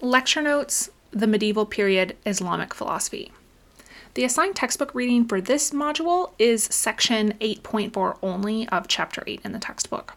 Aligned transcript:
Lecture 0.00 0.42
Notes 0.42 0.90
The 1.10 1.26
Medieval 1.26 1.66
Period 1.66 2.16
Islamic 2.24 2.72
Philosophy. 2.72 3.32
The 4.14 4.22
assigned 4.22 4.54
textbook 4.54 4.94
reading 4.94 5.24
for 5.24 5.40
this 5.40 5.72
module 5.72 6.30
is 6.38 6.62
section 6.62 7.32
8.4 7.40 8.16
only 8.22 8.68
of 8.68 8.86
chapter 8.86 9.24
8 9.26 9.40
in 9.44 9.50
the 9.50 9.58
textbook. 9.58 10.14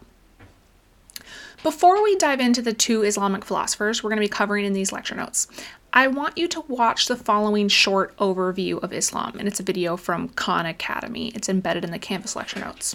Before 1.64 2.00
we 2.00 2.14
dive 2.14 2.38
into 2.38 2.62
the 2.62 2.72
two 2.72 3.02
Islamic 3.02 3.44
philosophers 3.44 4.04
we're 4.04 4.10
going 4.10 4.22
to 4.22 4.28
be 4.28 4.28
covering 4.28 4.64
in 4.64 4.72
these 4.72 4.92
lecture 4.92 5.16
notes, 5.16 5.48
I 5.92 6.06
want 6.06 6.38
you 6.38 6.46
to 6.46 6.60
watch 6.68 7.08
the 7.08 7.16
following 7.16 7.66
short 7.66 8.16
overview 8.18 8.80
of 8.80 8.92
Islam, 8.92 9.36
and 9.36 9.48
it's 9.48 9.58
a 9.58 9.64
video 9.64 9.96
from 9.96 10.28
Khan 10.28 10.64
Academy. 10.64 11.32
It's 11.34 11.48
embedded 11.48 11.82
in 11.82 11.90
the 11.90 11.98
Canvas 11.98 12.36
lecture 12.36 12.60
notes. 12.60 12.94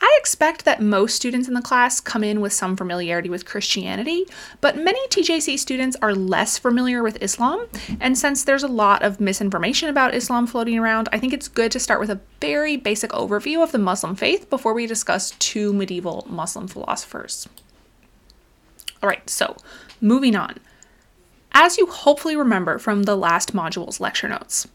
I 0.00 0.16
expect 0.18 0.64
that 0.64 0.82
most 0.82 1.16
students 1.16 1.48
in 1.48 1.54
the 1.54 1.62
class 1.62 2.00
come 2.00 2.22
in 2.22 2.40
with 2.40 2.52
some 2.52 2.76
familiarity 2.76 3.28
with 3.28 3.46
Christianity, 3.46 4.24
but 4.60 4.76
many 4.76 5.06
TJC 5.08 5.58
students 5.58 5.96
are 6.02 6.14
less 6.14 6.58
familiar 6.58 7.02
with 7.02 7.22
Islam. 7.22 7.66
And 8.00 8.16
since 8.18 8.44
there's 8.44 8.62
a 8.62 8.68
lot 8.68 9.02
of 9.02 9.20
misinformation 9.20 9.88
about 9.88 10.14
Islam 10.14 10.46
floating 10.46 10.78
around, 10.78 11.08
I 11.12 11.18
think 11.18 11.32
it's 11.32 11.48
good 11.48 11.72
to 11.72 11.80
start 11.80 12.00
with 12.00 12.10
a 12.10 12.20
very 12.40 12.76
basic 12.76 13.10
overview 13.12 13.62
of 13.62 13.72
the 13.72 13.78
Muslim 13.78 14.16
faith 14.16 14.50
before 14.50 14.74
we 14.74 14.86
discuss 14.86 15.32
two 15.38 15.72
medieval 15.72 16.26
Muslim 16.28 16.68
philosophers. 16.68 17.48
All 19.02 19.08
right, 19.08 19.28
so 19.28 19.56
moving 20.00 20.36
on. 20.36 20.58
As 21.52 21.78
you 21.78 21.86
hopefully 21.86 22.36
remember 22.36 22.78
from 22.78 23.04
the 23.04 23.16
last 23.16 23.54
module's 23.54 24.00
lecture 24.00 24.28
notes, 24.28 24.68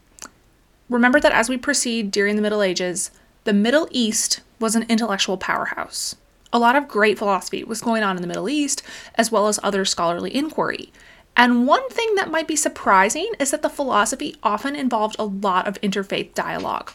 remember 0.88 1.20
that 1.20 1.32
as 1.32 1.48
we 1.48 1.56
proceed 1.56 2.10
during 2.10 2.36
the 2.36 2.42
Middle 2.42 2.62
Ages, 2.62 3.10
the 3.44 3.52
Middle 3.52 3.88
East 3.90 4.40
was 4.60 4.76
an 4.76 4.86
intellectual 4.88 5.36
powerhouse. 5.36 6.14
A 6.52 6.58
lot 6.58 6.76
of 6.76 6.86
great 6.86 7.18
philosophy 7.18 7.64
was 7.64 7.80
going 7.80 8.02
on 8.02 8.16
in 8.16 8.22
the 8.22 8.28
Middle 8.28 8.48
East, 8.48 8.82
as 9.16 9.32
well 9.32 9.48
as 9.48 9.58
other 9.62 9.84
scholarly 9.84 10.34
inquiry. 10.34 10.92
And 11.36 11.66
one 11.66 11.88
thing 11.88 12.14
that 12.16 12.30
might 12.30 12.46
be 12.46 12.56
surprising 12.56 13.32
is 13.40 13.50
that 13.50 13.62
the 13.62 13.70
philosophy 13.70 14.36
often 14.42 14.76
involved 14.76 15.16
a 15.18 15.24
lot 15.24 15.66
of 15.66 15.80
interfaith 15.80 16.34
dialogue. 16.34 16.92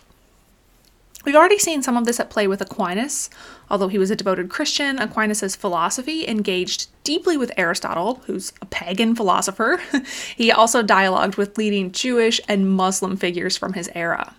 We've 1.25 1.35
already 1.35 1.59
seen 1.59 1.81
some 1.81 1.97
of 1.97 2.05
this 2.05 2.21
at 2.21 2.29
play 2.29 2.47
with 2.47 2.61
Aquinas. 2.61 3.29
Although 3.69 3.89
he 3.89 3.97
was 3.97 4.09
a 4.09 4.15
devoted 4.15 4.49
Christian, 4.49 4.97
Aquinas' 4.97 5.57
philosophy 5.57 6.25
engaged 6.25 6.87
deeply 7.03 7.35
with 7.35 7.51
Aristotle, 7.57 8.21
who's 8.27 8.53
a 8.61 8.65
pagan 8.65 9.13
philosopher. 9.13 9.81
he 10.37 10.53
also 10.53 10.81
dialogued 10.81 11.35
with 11.35 11.57
leading 11.57 11.91
Jewish 11.91 12.39
and 12.47 12.71
Muslim 12.71 13.17
figures 13.17 13.57
from 13.57 13.73
his 13.73 13.89
era. 13.93 14.35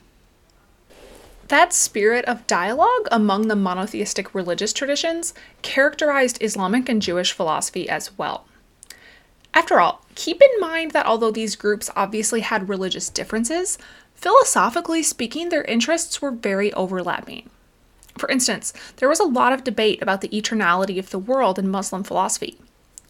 That 1.49 1.73
spirit 1.73 2.27
of 2.27 2.47
dialogue 2.47 3.09
among 3.11 3.49
the 3.49 3.57
monotheistic 3.57 4.35
religious 4.35 4.75
traditions 4.75 5.33
characterized 5.63 6.43
Islamic 6.43 6.91
and 6.91 7.01
Jewish 7.01 7.33
philosophy 7.33 7.89
as 7.89 8.17
well. 8.19 8.45
After 9.55 9.81
all, 9.81 10.05
keep 10.15 10.43
in 10.43 10.61
mind 10.61 10.91
that 10.91 11.07
although 11.07 11.31
these 11.31 11.57
groups 11.57 11.89
obviously 11.97 12.43
had 12.43 12.69
religious 12.69 13.09
differences, 13.09 13.79
philosophically 14.15 15.03
speaking, 15.03 15.49
their 15.49 15.65
interests 15.65 16.21
were 16.21 16.31
very 16.31 16.71
overlapping. 16.75 17.49
For 18.19 18.29
instance, 18.29 18.75
there 18.97 19.09
was 19.09 19.21
a 19.21 19.25
lot 19.25 19.55
of 19.55 19.65
debate 19.65 20.03
about 20.03 20.21
the 20.21 20.29
eternality 20.29 20.99
of 20.99 21.11
the 21.11 21.19
world 21.19 21.59
in 21.59 21.71
Muslim 21.71 22.05
philosophy. 22.05 22.59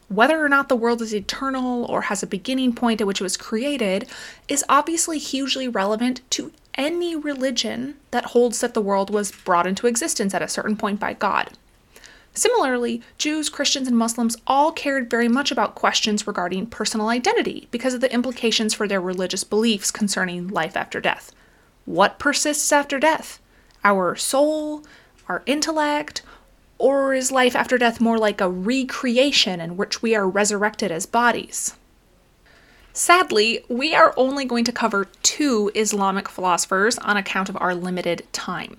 Whether 0.07 0.43
or 0.43 0.49
not 0.49 0.69
the 0.69 0.77
world 0.77 1.01
is 1.01 1.13
eternal 1.13 1.85
or 1.85 2.03
has 2.03 2.23
a 2.23 2.27
beginning 2.27 2.73
point 2.73 3.01
at 3.01 3.05
which 3.05 3.19
it 3.19 3.23
was 3.23 3.37
created 3.37 4.07
is 4.47 4.63
obviously 4.69 5.19
hugely 5.19 5.67
relevant 5.67 6.21
to 6.31 6.51
any 6.79 7.13
religion 7.15 7.97
that 8.11 8.27
holds 8.27 8.61
that 8.61 8.73
the 8.73 8.81
world 8.81 9.09
was 9.09 9.31
brought 9.31 9.67
into 9.67 9.85
existence 9.85 10.33
at 10.33 10.41
a 10.41 10.47
certain 10.47 10.77
point 10.77 10.99
by 10.99 11.13
God. 11.13 11.49
Similarly, 12.33 13.01
Jews, 13.17 13.49
Christians, 13.49 13.87
and 13.87 13.97
Muslims 13.97 14.37
all 14.47 14.71
cared 14.71 15.09
very 15.09 15.27
much 15.27 15.51
about 15.51 15.75
questions 15.75 16.25
regarding 16.25 16.67
personal 16.67 17.09
identity 17.09 17.67
because 17.69 17.93
of 17.93 18.01
the 18.01 18.13
implications 18.13 18.73
for 18.73 18.87
their 18.87 19.01
religious 19.01 19.43
beliefs 19.43 19.91
concerning 19.91 20.47
life 20.47 20.77
after 20.77 21.01
death. 21.01 21.33
What 21.83 22.17
persists 22.17 22.71
after 22.71 22.97
death? 22.97 23.41
Our 23.83 24.15
soul? 24.15 24.85
Our 25.27 25.43
intellect? 25.45 26.21
Or 26.77 27.13
is 27.13 27.29
life 27.29 27.57
after 27.57 27.77
death 27.77 27.99
more 27.99 28.17
like 28.17 28.39
a 28.39 28.49
recreation 28.49 29.59
in 29.59 29.75
which 29.75 30.01
we 30.01 30.15
are 30.15 30.29
resurrected 30.29 30.91
as 30.91 31.05
bodies? 31.05 31.75
Sadly, 32.99 33.63
we 33.69 33.95
are 33.95 34.13
only 34.17 34.43
going 34.43 34.65
to 34.65 34.73
cover 34.73 35.05
two 35.23 35.71
Islamic 35.73 36.27
philosophers 36.27 36.97
on 36.97 37.15
account 37.15 37.47
of 37.47 37.55
our 37.61 37.73
limited 37.73 38.27
time. 38.33 38.75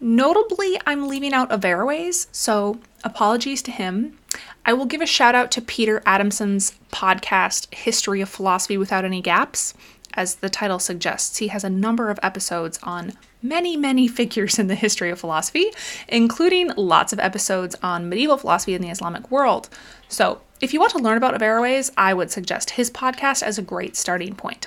Notably, 0.00 0.80
I'm 0.86 1.08
leaving 1.08 1.32
out 1.32 1.50
Averroes, 1.50 2.28
so 2.30 2.78
apologies 3.02 3.60
to 3.62 3.72
him. 3.72 4.16
I 4.64 4.72
will 4.72 4.86
give 4.86 5.00
a 5.00 5.06
shout 5.06 5.34
out 5.34 5.50
to 5.50 5.60
Peter 5.60 6.00
Adamson's 6.06 6.78
podcast, 6.92 7.74
History 7.74 8.20
of 8.20 8.28
Philosophy 8.28 8.78
Without 8.78 9.04
Any 9.04 9.20
Gaps. 9.20 9.74
As 10.14 10.36
the 10.36 10.48
title 10.48 10.78
suggests, 10.78 11.38
he 11.38 11.48
has 11.48 11.64
a 11.64 11.70
number 11.70 12.08
of 12.08 12.20
episodes 12.22 12.78
on 12.84 13.14
many, 13.42 13.76
many 13.76 14.06
figures 14.06 14.60
in 14.60 14.68
the 14.68 14.76
history 14.76 15.10
of 15.10 15.18
philosophy, 15.18 15.72
including 16.06 16.70
lots 16.76 17.12
of 17.12 17.18
episodes 17.18 17.74
on 17.82 18.08
medieval 18.08 18.36
philosophy 18.36 18.74
in 18.74 18.82
the 18.82 18.90
Islamic 18.90 19.28
world. 19.28 19.68
So, 20.10 20.40
if 20.60 20.74
you 20.74 20.80
want 20.80 20.90
to 20.92 20.98
learn 20.98 21.16
about 21.16 21.34
Averroes, 21.34 21.92
I 21.96 22.14
would 22.14 22.32
suggest 22.32 22.70
his 22.70 22.90
podcast 22.90 23.44
as 23.44 23.58
a 23.58 23.62
great 23.62 23.94
starting 23.94 24.34
point. 24.34 24.66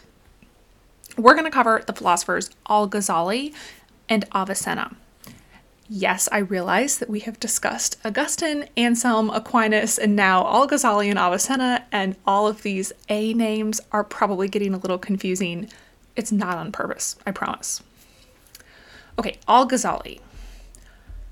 We're 1.17 1.33
going 1.33 1.43
to 1.43 1.51
cover 1.51 1.83
the 1.85 1.91
philosophers 1.91 2.49
Al 2.69 2.89
Ghazali 2.89 3.53
and 4.07 4.25
Avicenna. 4.33 4.95
Yes, 5.89 6.29
I 6.31 6.37
realize 6.37 6.97
that 6.99 7.09
we 7.09 7.19
have 7.19 7.41
discussed 7.41 7.97
Augustine, 8.05 8.69
Anselm, 8.77 9.29
Aquinas, 9.29 9.99
and 9.99 10.15
now 10.15 10.47
Al 10.47 10.65
Ghazali 10.65 11.09
and 11.09 11.19
Avicenna, 11.19 11.85
and 11.91 12.15
all 12.25 12.47
of 12.47 12.61
these 12.61 12.93
A 13.09 13.33
names 13.33 13.81
are 13.91 14.05
probably 14.05 14.47
getting 14.47 14.73
a 14.73 14.77
little 14.77 14.97
confusing. 14.97 15.69
It's 16.15 16.31
not 16.31 16.57
on 16.57 16.71
purpose, 16.71 17.17
I 17.27 17.31
promise. 17.31 17.83
Okay, 19.19 19.37
Al 19.49 19.67
Ghazali. 19.67 20.21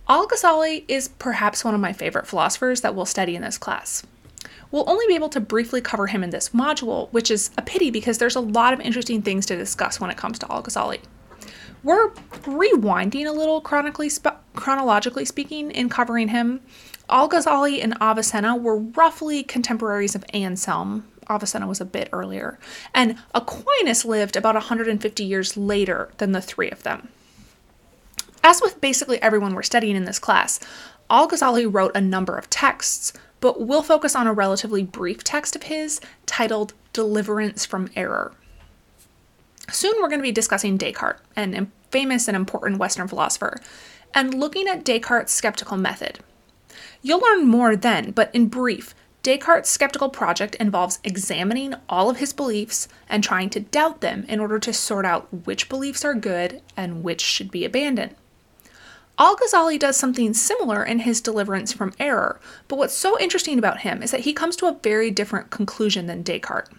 Al 0.09 0.27
Ghazali 0.27 0.83
is 0.87 1.07
perhaps 1.07 1.63
one 1.63 1.73
of 1.73 1.79
my 1.79 1.93
favorite 1.93 2.27
philosophers 2.27 2.81
that 2.81 2.95
we'll 2.95 3.05
study 3.05 3.35
in 3.35 3.43
this 3.43 3.57
class. 3.57 4.03
We'll 4.71 4.89
only 4.89 5.05
be 5.07 5.15
able 5.15 5.29
to 5.29 5.39
briefly 5.39 5.81
cover 5.81 6.07
him 6.07 6.23
in 6.23 6.31
this 6.31 6.49
module, 6.49 7.11
which 7.11 7.29
is 7.29 7.51
a 7.57 7.61
pity 7.61 7.91
because 7.91 8.17
there's 8.17 8.35
a 8.35 8.41
lot 8.41 8.73
of 8.73 8.79
interesting 8.79 9.21
things 9.21 9.45
to 9.47 9.55
discuss 9.55 9.99
when 9.99 10.09
it 10.09 10.17
comes 10.17 10.39
to 10.39 10.51
Al 10.51 10.63
Ghazali. 10.63 10.99
We're 11.83 12.09
rewinding 12.43 13.25
a 13.25 13.31
little 13.31 13.61
sp- 14.09 14.39
chronologically 14.55 15.25
speaking 15.25 15.71
in 15.71 15.89
covering 15.89 16.29
him. 16.29 16.61
Al 17.09 17.29
Ghazali 17.29 17.83
and 17.83 17.95
Avicenna 18.01 18.55
were 18.55 18.77
roughly 18.77 19.43
contemporaries 19.43 20.15
of 20.15 20.25
Anselm. 20.33 21.07
Avicenna 21.29 21.67
was 21.67 21.81
a 21.81 21.85
bit 21.85 22.09
earlier. 22.11 22.59
And 22.93 23.17
Aquinas 23.33 24.05
lived 24.05 24.35
about 24.35 24.55
150 24.55 25.23
years 25.23 25.57
later 25.57 26.11
than 26.17 26.31
the 26.31 26.41
three 26.41 26.69
of 26.69 26.83
them. 26.83 27.09
As 28.51 28.61
with 28.61 28.81
basically 28.81 29.21
everyone 29.21 29.55
we're 29.55 29.63
studying 29.63 29.95
in 29.95 30.03
this 30.03 30.19
class, 30.19 30.59
Al 31.09 31.29
Ghazali 31.29 31.73
wrote 31.73 31.95
a 31.95 32.01
number 32.01 32.35
of 32.35 32.49
texts, 32.49 33.13
but 33.39 33.61
we'll 33.61 33.81
focus 33.81 34.13
on 34.13 34.27
a 34.27 34.33
relatively 34.33 34.83
brief 34.83 35.23
text 35.23 35.55
of 35.55 35.63
his 35.63 36.01
titled 36.25 36.73
Deliverance 36.91 37.65
from 37.65 37.89
Error. 37.95 38.33
Soon 39.69 39.93
we're 39.95 40.09
going 40.09 40.19
to 40.19 40.23
be 40.23 40.33
discussing 40.33 40.75
Descartes, 40.75 41.21
an 41.37 41.71
famous 41.91 42.27
and 42.27 42.35
important 42.35 42.77
Western 42.77 43.07
philosopher, 43.07 43.57
and 44.13 44.33
looking 44.33 44.67
at 44.67 44.83
Descartes' 44.83 45.31
skeptical 45.31 45.77
method. 45.77 46.19
You'll 47.01 47.21
learn 47.21 47.47
more 47.47 47.77
then, 47.77 48.11
but 48.11 48.35
in 48.35 48.47
brief, 48.47 48.93
Descartes' 49.23 49.69
skeptical 49.69 50.09
project 50.09 50.55
involves 50.55 50.99
examining 51.05 51.75
all 51.87 52.09
of 52.09 52.17
his 52.17 52.33
beliefs 52.33 52.89
and 53.07 53.23
trying 53.23 53.49
to 53.51 53.61
doubt 53.61 54.01
them 54.01 54.25
in 54.27 54.41
order 54.41 54.59
to 54.59 54.73
sort 54.73 55.05
out 55.05 55.45
which 55.45 55.69
beliefs 55.69 56.03
are 56.03 56.15
good 56.15 56.61
and 56.75 57.01
which 57.01 57.21
should 57.21 57.49
be 57.49 57.63
abandoned. 57.63 58.13
Al 59.17 59.35
Ghazali 59.35 59.77
does 59.77 59.97
something 59.97 60.33
similar 60.33 60.83
in 60.83 60.99
his 60.99 61.21
deliverance 61.21 61.71
from 61.71 61.93
error, 61.99 62.39
but 62.67 62.77
what's 62.77 62.93
so 62.93 63.19
interesting 63.19 63.59
about 63.59 63.81
him 63.81 64.01
is 64.01 64.11
that 64.11 64.21
he 64.21 64.33
comes 64.33 64.55
to 64.55 64.65
a 64.65 64.77
very 64.81 65.11
different 65.11 65.49
conclusion 65.51 66.07
than 66.07 66.23
Descartes. 66.23 66.71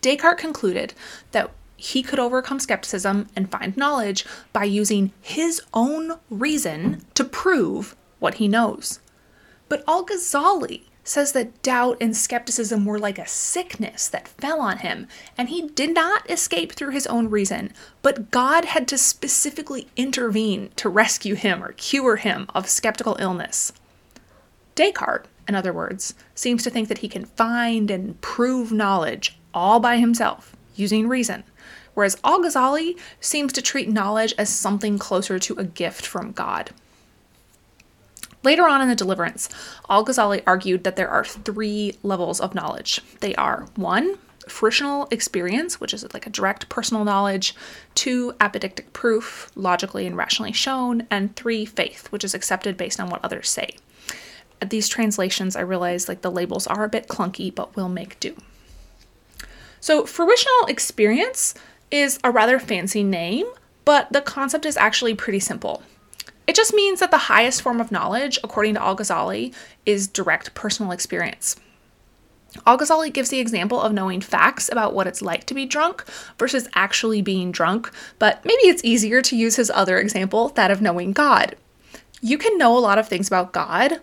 Descartes 0.00 0.40
concluded 0.40 0.94
that 1.32 1.50
he 1.76 2.02
could 2.02 2.18
overcome 2.18 2.60
skepticism 2.60 3.28
and 3.34 3.50
find 3.50 3.76
knowledge 3.76 4.26
by 4.52 4.64
using 4.64 5.12
his 5.22 5.62
own 5.72 6.18
reason 6.28 7.04
to 7.14 7.24
prove 7.24 7.96
what 8.18 8.34
he 8.34 8.46
knows. 8.46 9.00
But 9.68 9.82
Al 9.88 10.04
Ghazali 10.04 10.82
says 11.04 11.32
that 11.32 11.62
doubt 11.62 11.96
and 12.00 12.16
skepticism 12.16 12.84
were 12.84 12.98
like 12.98 13.18
a 13.18 13.26
sickness 13.26 14.08
that 14.08 14.28
fell 14.28 14.60
on 14.60 14.78
him, 14.78 15.08
and 15.36 15.48
he 15.48 15.68
did 15.68 15.94
not 15.94 16.30
escape 16.30 16.72
through 16.72 16.90
his 16.90 17.06
own 17.06 17.30
reason, 17.30 17.72
but 18.02 18.30
God 18.30 18.66
had 18.66 18.86
to 18.88 18.98
specifically 18.98 19.88
intervene 19.96 20.70
to 20.76 20.88
rescue 20.88 21.34
him 21.34 21.62
or 21.62 21.72
cure 21.72 22.16
him 22.16 22.46
of 22.54 22.68
skeptical 22.68 23.16
illness. 23.18 23.72
Descartes, 24.74 25.28
in 25.48 25.54
other 25.54 25.72
words, 25.72 26.14
seems 26.34 26.62
to 26.62 26.70
think 26.70 26.88
that 26.88 26.98
he 26.98 27.08
can 27.08 27.24
find 27.24 27.90
and 27.90 28.20
prove 28.20 28.70
knowledge 28.70 29.38
all 29.52 29.80
by 29.80 29.96
himself, 29.96 30.54
using 30.76 31.08
reason, 31.08 31.42
whereas 31.94 32.16
Al 32.22 32.40
Ghazali 32.40 32.98
seems 33.20 33.52
to 33.54 33.62
treat 33.62 33.88
knowledge 33.88 34.32
as 34.38 34.48
something 34.48 34.98
closer 34.98 35.38
to 35.40 35.54
a 35.56 35.64
gift 35.64 36.06
from 36.06 36.32
God. 36.32 36.70
Later 38.42 38.66
on 38.66 38.80
in 38.80 38.88
the 38.88 38.94
Deliverance, 38.94 39.48
Al 39.88 40.04
Ghazali 40.04 40.42
argued 40.46 40.84
that 40.84 40.96
there 40.96 41.10
are 41.10 41.24
three 41.24 41.96
levels 42.02 42.40
of 42.40 42.54
knowledge. 42.54 43.00
They 43.20 43.34
are 43.34 43.66
one, 43.76 44.16
fruitional 44.48 45.08
experience, 45.10 45.78
which 45.78 45.92
is 45.92 46.02
like 46.14 46.26
a 46.26 46.30
direct 46.30 46.68
personal 46.70 47.04
knowledge, 47.04 47.54
two, 47.94 48.32
apodictic 48.40 48.92
proof, 48.92 49.50
logically 49.54 50.06
and 50.06 50.16
rationally 50.16 50.52
shown, 50.52 51.06
and 51.10 51.36
three, 51.36 51.66
faith, 51.66 52.10
which 52.10 52.24
is 52.24 52.34
accepted 52.34 52.76
based 52.76 52.98
on 52.98 53.10
what 53.10 53.22
others 53.22 53.48
say. 53.50 53.76
At 54.62 54.70
these 54.70 54.88
translations, 54.88 55.54
I 55.54 55.60
realize 55.60 56.08
like 56.08 56.22
the 56.22 56.30
labels 56.30 56.66
are 56.66 56.84
a 56.84 56.88
bit 56.88 57.08
clunky, 57.08 57.54
but 57.54 57.76
we'll 57.76 57.88
make 57.88 58.20
do. 58.20 58.36
So, 59.80 60.04
fruitional 60.04 60.68
experience 60.68 61.54
is 61.90 62.18
a 62.22 62.30
rather 62.30 62.58
fancy 62.58 63.02
name, 63.02 63.46
but 63.86 64.12
the 64.12 64.20
concept 64.20 64.66
is 64.66 64.76
actually 64.76 65.14
pretty 65.14 65.40
simple. 65.40 65.82
It 66.50 66.56
just 66.56 66.74
means 66.74 66.98
that 66.98 67.12
the 67.12 67.16
highest 67.30 67.62
form 67.62 67.80
of 67.80 67.92
knowledge, 67.92 68.36
according 68.42 68.74
to 68.74 68.82
Al 68.82 68.96
Ghazali, 68.96 69.54
is 69.86 70.08
direct 70.08 70.52
personal 70.52 70.90
experience. 70.90 71.54
Al 72.66 72.76
Ghazali 72.76 73.12
gives 73.12 73.30
the 73.30 73.38
example 73.38 73.80
of 73.80 73.92
knowing 73.92 74.20
facts 74.20 74.68
about 74.68 74.92
what 74.92 75.06
it's 75.06 75.22
like 75.22 75.44
to 75.44 75.54
be 75.54 75.64
drunk 75.64 76.04
versus 76.40 76.68
actually 76.74 77.22
being 77.22 77.52
drunk, 77.52 77.92
but 78.18 78.44
maybe 78.44 78.62
it's 78.62 78.82
easier 78.82 79.22
to 79.22 79.36
use 79.36 79.54
his 79.54 79.70
other 79.70 79.96
example, 80.00 80.48
that 80.48 80.72
of 80.72 80.82
knowing 80.82 81.12
God. 81.12 81.54
You 82.20 82.36
can 82.36 82.58
know 82.58 82.76
a 82.76 82.80
lot 82.80 82.98
of 82.98 83.06
things 83.06 83.28
about 83.28 83.52
God, 83.52 84.00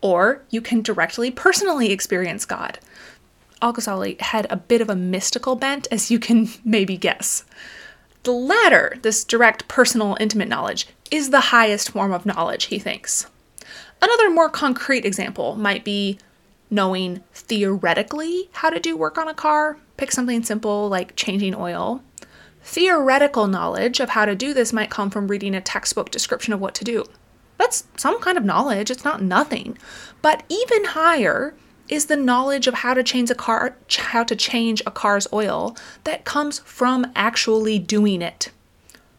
or 0.00 0.42
you 0.48 0.62
can 0.62 0.80
directly, 0.80 1.30
personally 1.30 1.92
experience 1.92 2.46
God. 2.46 2.78
Al 3.60 3.74
Ghazali 3.74 4.18
had 4.18 4.46
a 4.48 4.56
bit 4.56 4.80
of 4.80 4.88
a 4.88 4.96
mystical 4.96 5.56
bent, 5.56 5.88
as 5.90 6.10
you 6.10 6.18
can 6.18 6.48
maybe 6.64 6.96
guess. 6.96 7.44
The 8.24 8.32
latter, 8.32 8.98
this 9.02 9.24
direct, 9.24 9.66
personal, 9.66 10.16
intimate 10.20 10.48
knowledge, 10.48 10.86
is 11.10 11.30
the 11.30 11.40
highest 11.40 11.90
form 11.90 12.12
of 12.12 12.24
knowledge, 12.24 12.66
he 12.66 12.78
thinks. 12.78 13.26
Another 14.00 14.30
more 14.30 14.48
concrete 14.48 15.04
example 15.04 15.56
might 15.56 15.84
be 15.84 16.18
knowing 16.70 17.22
theoretically 17.34 18.48
how 18.52 18.70
to 18.70 18.80
do 18.80 18.96
work 18.96 19.18
on 19.18 19.28
a 19.28 19.34
car. 19.34 19.76
Pick 19.96 20.12
something 20.12 20.42
simple 20.42 20.88
like 20.88 21.16
changing 21.16 21.54
oil. 21.54 22.02
Theoretical 22.62 23.48
knowledge 23.48 24.00
of 24.00 24.10
how 24.10 24.24
to 24.24 24.34
do 24.34 24.54
this 24.54 24.72
might 24.72 24.90
come 24.90 25.10
from 25.10 25.28
reading 25.28 25.54
a 25.54 25.60
textbook 25.60 26.10
description 26.10 26.52
of 26.52 26.60
what 26.60 26.74
to 26.76 26.84
do. 26.84 27.04
That's 27.58 27.84
some 27.96 28.20
kind 28.20 28.38
of 28.38 28.44
knowledge, 28.44 28.90
it's 28.90 29.04
not 29.04 29.22
nothing. 29.22 29.76
But 30.22 30.44
even 30.48 30.84
higher 30.84 31.54
is 31.92 32.06
the 32.06 32.16
knowledge 32.16 32.66
of 32.66 32.72
how 32.72 32.94
to 32.94 33.02
change 33.02 33.30
a 33.30 33.34
car 33.34 33.76
how 33.98 34.24
to 34.24 34.34
change 34.34 34.80
a 34.86 34.90
car's 34.90 35.28
oil 35.30 35.76
that 36.04 36.24
comes 36.24 36.60
from 36.60 37.06
actually 37.14 37.78
doing 37.78 38.22
it. 38.22 38.50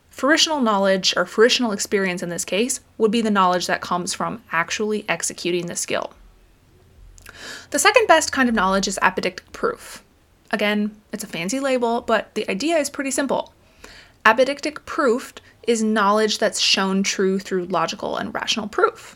Fruitional 0.09 0.59
knowledge 0.59 1.13
or 1.15 1.25
fruitional 1.25 1.71
experience 1.71 2.23
in 2.23 2.29
this 2.29 2.43
case 2.43 2.79
would 2.97 3.11
be 3.11 3.21
the 3.21 3.29
knowledge 3.29 3.67
that 3.67 3.81
comes 3.81 4.15
from 4.15 4.41
actually 4.51 5.05
executing 5.07 5.67
the 5.67 5.75
skill. 5.75 6.13
The 7.69 7.77
second 7.77 8.07
best 8.07 8.31
kind 8.31 8.49
of 8.49 8.55
knowledge 8.55 8.87
is 8.87 8.97
apodictic 9.03 9.51
proof. 9.51 10.03
Again, 10.49 10.95
it's 11.11 11.23
a 11.23 11.27
fancy 11.27 11.59
label, 11.59 12.01
but 12.01 12.33
the 12.33 12.49
idea 12.49 12.77
is 12.77 12.89
pretty 12.89 13.11
simple. 13.11 13.53
Apodictic 14.25 14.83
proof 14.85 15.35
is 15.67 15.83
knowledge 15.83 16.39
that's 16.39 16.59
shown 16.59 17.03
true 17.03 17.37
through 17.37 17.65
logical 17.65 18.17
and 18.17 18.33
rational 18.33 18.67
proof. 18.67 19.15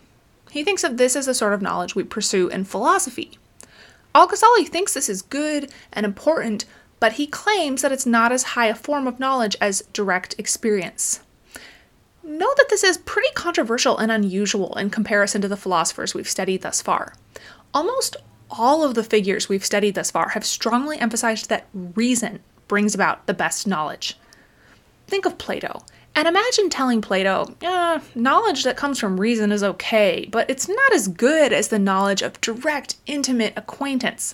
He 0.51 0.63
thinks 0.63 0.83
of 0.83 0.98
this 0.98 1.15
as 1.15 1.25
the 1.25 1.33
sort 1.33 1.54
of 1.54 1.62
knowledge 1.63 1.95
we 1.95 2.04
pursue 2.04 2.50
in 2.50 2.63
philosophy. 2.63 3.39
Al 4.15 4.27
Ghazali 4.27 4.68
thinks 4.68 4.94
this 4.94 5.09
is 5.09 5.21
good 5.21 5.71
and 5.94 6.06
important, 6.06 6.65
but 7.00 7.13
he 7.13 7.27
claims 7.27 7.81
that 7.81 7.92
it's 7.92 8.06
not 8.06 8.31
as 8.31 8.44
high 8.44 8.68
a 8.68 8.75
form 8.75 9.07
of 9.07 9.19
knowledge 9.19 9.56
as 9.62 9.83
direct 9.94 10.36
experience. 10.38 11.21
Note 12.24 12.57
that 12.57 12.69
this 12.69 12.83
is 12.83 12.98
pretty 12.98 13.30
controversial 13.36 13.98
and 13.98 14.12
unusual 14.12 14.75
in 14.77 14.89
comparison 14.89 15.42
to 15.42 15.48
the 15.48 15.56
philosophers 15.56 16.13
we've 16.13 16.27
studied 16.27 16.62
thus 16.62 16.81
far. 16.81 17.13
Almost 17.74 18.18
all 18.50 18.83
of 18.83 18.95
the 18.95 19.04
figures 19.04 19.48
we've 19.48 19.65
studied 19.65 19.95
thus 19.95 20.12
far 20.12 20.30
have 20.30 20.45
strongly 20.45 20.98
emphasized 20.98 21.50
that 21.50 21.68
reason 21.74 22.39
brings 22.68 22.94
about 22.95 23.25
the 23.27 23.33
best 23.33 23.68
knowledge. 23.68 24.18
Think 25.07 25.25
of 25.25 25.38
Plato, 25.38 25.86
and 26.18 26.28
imagine 26.28 26.72
telling 26.72 27.00
Plato, 27.00 27.54
eh, 27.62 28.00
knowledge 28.16 28.64
that 28.64 28.75
comes 28.75 28.98
from 28.98 29.19
reason 29.19 29.52
is 29.52 29.62
okay, 29.62 30.28
but 30.31 30.50
it's 30.50 30.68
not 30.68 30.92
as 30.92 31.08
good 31.08 31.54
as 31.54 31.68
the 31.68 31.78
knowledge 31.78 32.24
of 32.24 32.42
direct, 32.42 32.96
intimate 33.06 33.54
acquaintance. 33.56 34.34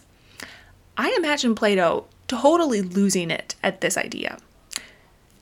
I 0.97 1.13
imagine 1.17 1.55
Plato 1.55 2.05
totally 2.29 2.81
losing 2.81 3.29
it 3.29 3.55
at 3.61 3.81
this 3.81 3.97
idea. 3.97 4.37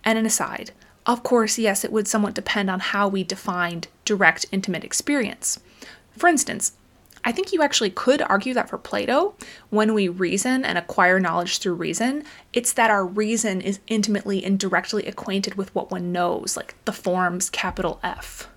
And 0.04 0.18
an 0.18 0.26
aside, 0.26 0.72
of 1.06 1.22
course, 1.22 1.60
yes, 1.60 1.86
it 1.86 1.92
would 1.92 2.08
somewhat 2.08 2.34
depend 2.34 2.72
on 2.72 2.80
how 2.80 3.08
we 3.08 3.24
defined 3.24 3.88
direct, 4.04 4.48
intimate 4.52 4.84
experience. 4.84 5.60
For 6.18 6.28
instance, 6.28 6.72
I 7.24 7.32
think 7.32 7.54
you 7.54 7.62
actually 7.62 7.92
could 7.92 8.22
argue 8.22 8.54
that 8.56 8.70
for 8.70 8.78
Plato, 8.78 9.36
when 9.70 9.94
we 9.94 10.08
reason 10.08 10.66
and 10.66 10.78
acquire 10.78 11.20
knowledge 11.20 11.60
through 11.60 11.76
reason, 11.76 12.24
it's 12.52 12.74
that 12.74 12.90
our 12.90 13.06
reason 13.06 13.62
is 13.62 13.80
intimately 13.88 14.44
and 14.44 14.60
directly 14.60 15.06
acquainted 15.06 15.56
with 15.56 15.74
what 15.76 15.92
one 15.92 16.12
knows, 16.12 16.58
like 16.58 16.76
the 16.86 16.92
forms 16.92 17.50
capital 17.50 18.00
F. 18.04 18.48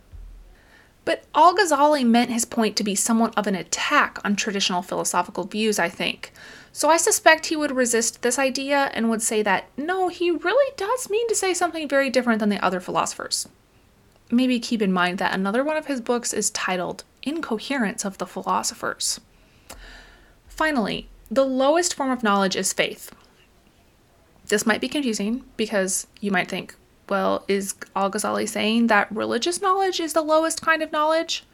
But 1.04 1.24
Al 1.34 1.54
Ghazali 1.54 2.04
meant 2.06 2.30
his 2.30 2.46
point 2.46 2.76
to 2.76 2.84
be 2.84 2.94
somewhat 2.94 3.36
of 3.36 3.46
an 3.46 3.54
attack 3.54 4.18
on 4.24 4.36
traditional 4.36 4.80
philosophical 4.80 5.44
views, 5.44 5.78
I 5.78 5.90
think. 5.90 6.32
So 6.72 6.88
I 6.88 6.96
suspect 6.96 7.46
he 7.46 7.56
would 7.56 7.72
resist 7.72 8.22
this 8.22 8.38
idea 8.38 8.90
and 8.94 9.10
would 9.10 9.22
say 9.22 9.42
that 9.42 9.68
no, 9.76 10.08
he 10.08 10.30
really 10.30 10.72
does 10.76 11.10
mean 11.10 11.28
to 11.28 11.34
say 11.34 11.52
something 11.52 11.88
very 11.88 12.08
different 12.08 12.40
than 12.40 12.48
the 12.48 12.64
other 12.64 12.80
philosophers. 12.80 13.48
Maybe 14.34 14.58
keep 14.58 14.82
in 14.82 14.92
mind 14.92 15.18
that 15.18 15.32
another 15.32 15.62
one 15.62 15.76
of 15.76 15.86
his 15.86 16.00
books 16.00 16.32
is 16.32 16.50
titled 16.50 17.04
incoherence 17.22 18.04
of 18.04 18.18
the 18.18 18.26
philosophers. 18.26 19.20
Finally, 20.48 21.08
the 21.30 21.44
lowest 21.44 21.94
form 21.94 22.10
of 22.10 22.24
knowledge 22.24 22.56
is 22.56 22.72
faith. 22.72 23.12
This 24.48 24.66
might 24.66 24.80
be 24.80 24.88
confusing 24.88 25.44
because 25.56 26.08
you 26.20 26.32
might 26.32 26.48
think, 26.48 26.74
well, 27.08 27.44
is 27.46 27.76
Al 27.94 28.10
Ghazali 28.10 28.48
saying 28.48 28.88
that 28.88 29.14
religious 29.14 29.62
knowledge 29.62 30.00
is 30.00 30.14
the 30.14 30.22
lowest 30.22 30.60
kind 30.60 30.82
of 30.82 30.90
knowledge? 30.90 31.44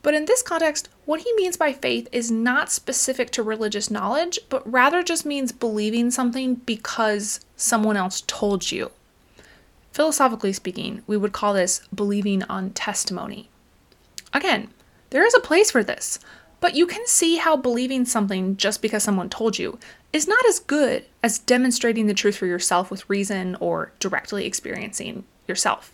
But 0.00 0.14
in 0.14 0.24
this 0.24 0.42
context, 0.42 0.88
what 1.04 1.20
he 1.20 1.34
means 1.34 1.58
by 1.58 1.74
faith 1.74 2.08
is 2.12 2.30
not 2.30 2.72
specific 2.72 3.30
to 3.32 3.42
religious 3.42 3.90
knowledge, 3.90 4.38
but 4.48 4.66
rather 4.70 5.02
just 5.02 5.26
means 5.26 5.52
believing 5.52 6.10
something 6.10 6.54
because 6.54 7.40
someone 7.56 7.98
else 7.98 8.22
told 8.26 8.72
you. 8.72 8.90
Philosophically 9.96 10.52
speaking, 10.52 11.00
we 11.06 11.16
would 11.16 11.32
call 11.32 11.54
this 11.54 11.80
believing 11.88 12.42
on 12.42 12.68
testimony. 12.68 13.48
Again, 14.34 14.68
there 15.08 15.24
is 15.24 15.32
a 15.34 15.40
place 15.40 15.70
for 15.70 15.82
this, 15.82 16.18
but 16.60 16.74
you 16.74 16.86
can 16.86 17.06
see 17.06 17.36
how 17.36 17.56
believing 17.56 18.04
something 18.04 18.58
just 18.58 18.82
because 18.82 19.02
someone 19.02 19.30
told 19.30 19.58
you 19.58 19.78
is 20.12 20.28
not 20.28 20.44
as 20.44 20.58
good 20.58 21.06
as 21.22 21.38
demonstrating 21.38 22.08
the 22.08 22.12
truth 22.12 22.36
for 22.36 22.44
yourself 22.44 22.90
with 22.90 23.08
reason 23.08 23.56
or 23.58 23.90
directly 23.98 24.44
experiencing 24.44 25.24
yourself. 25.48 25.92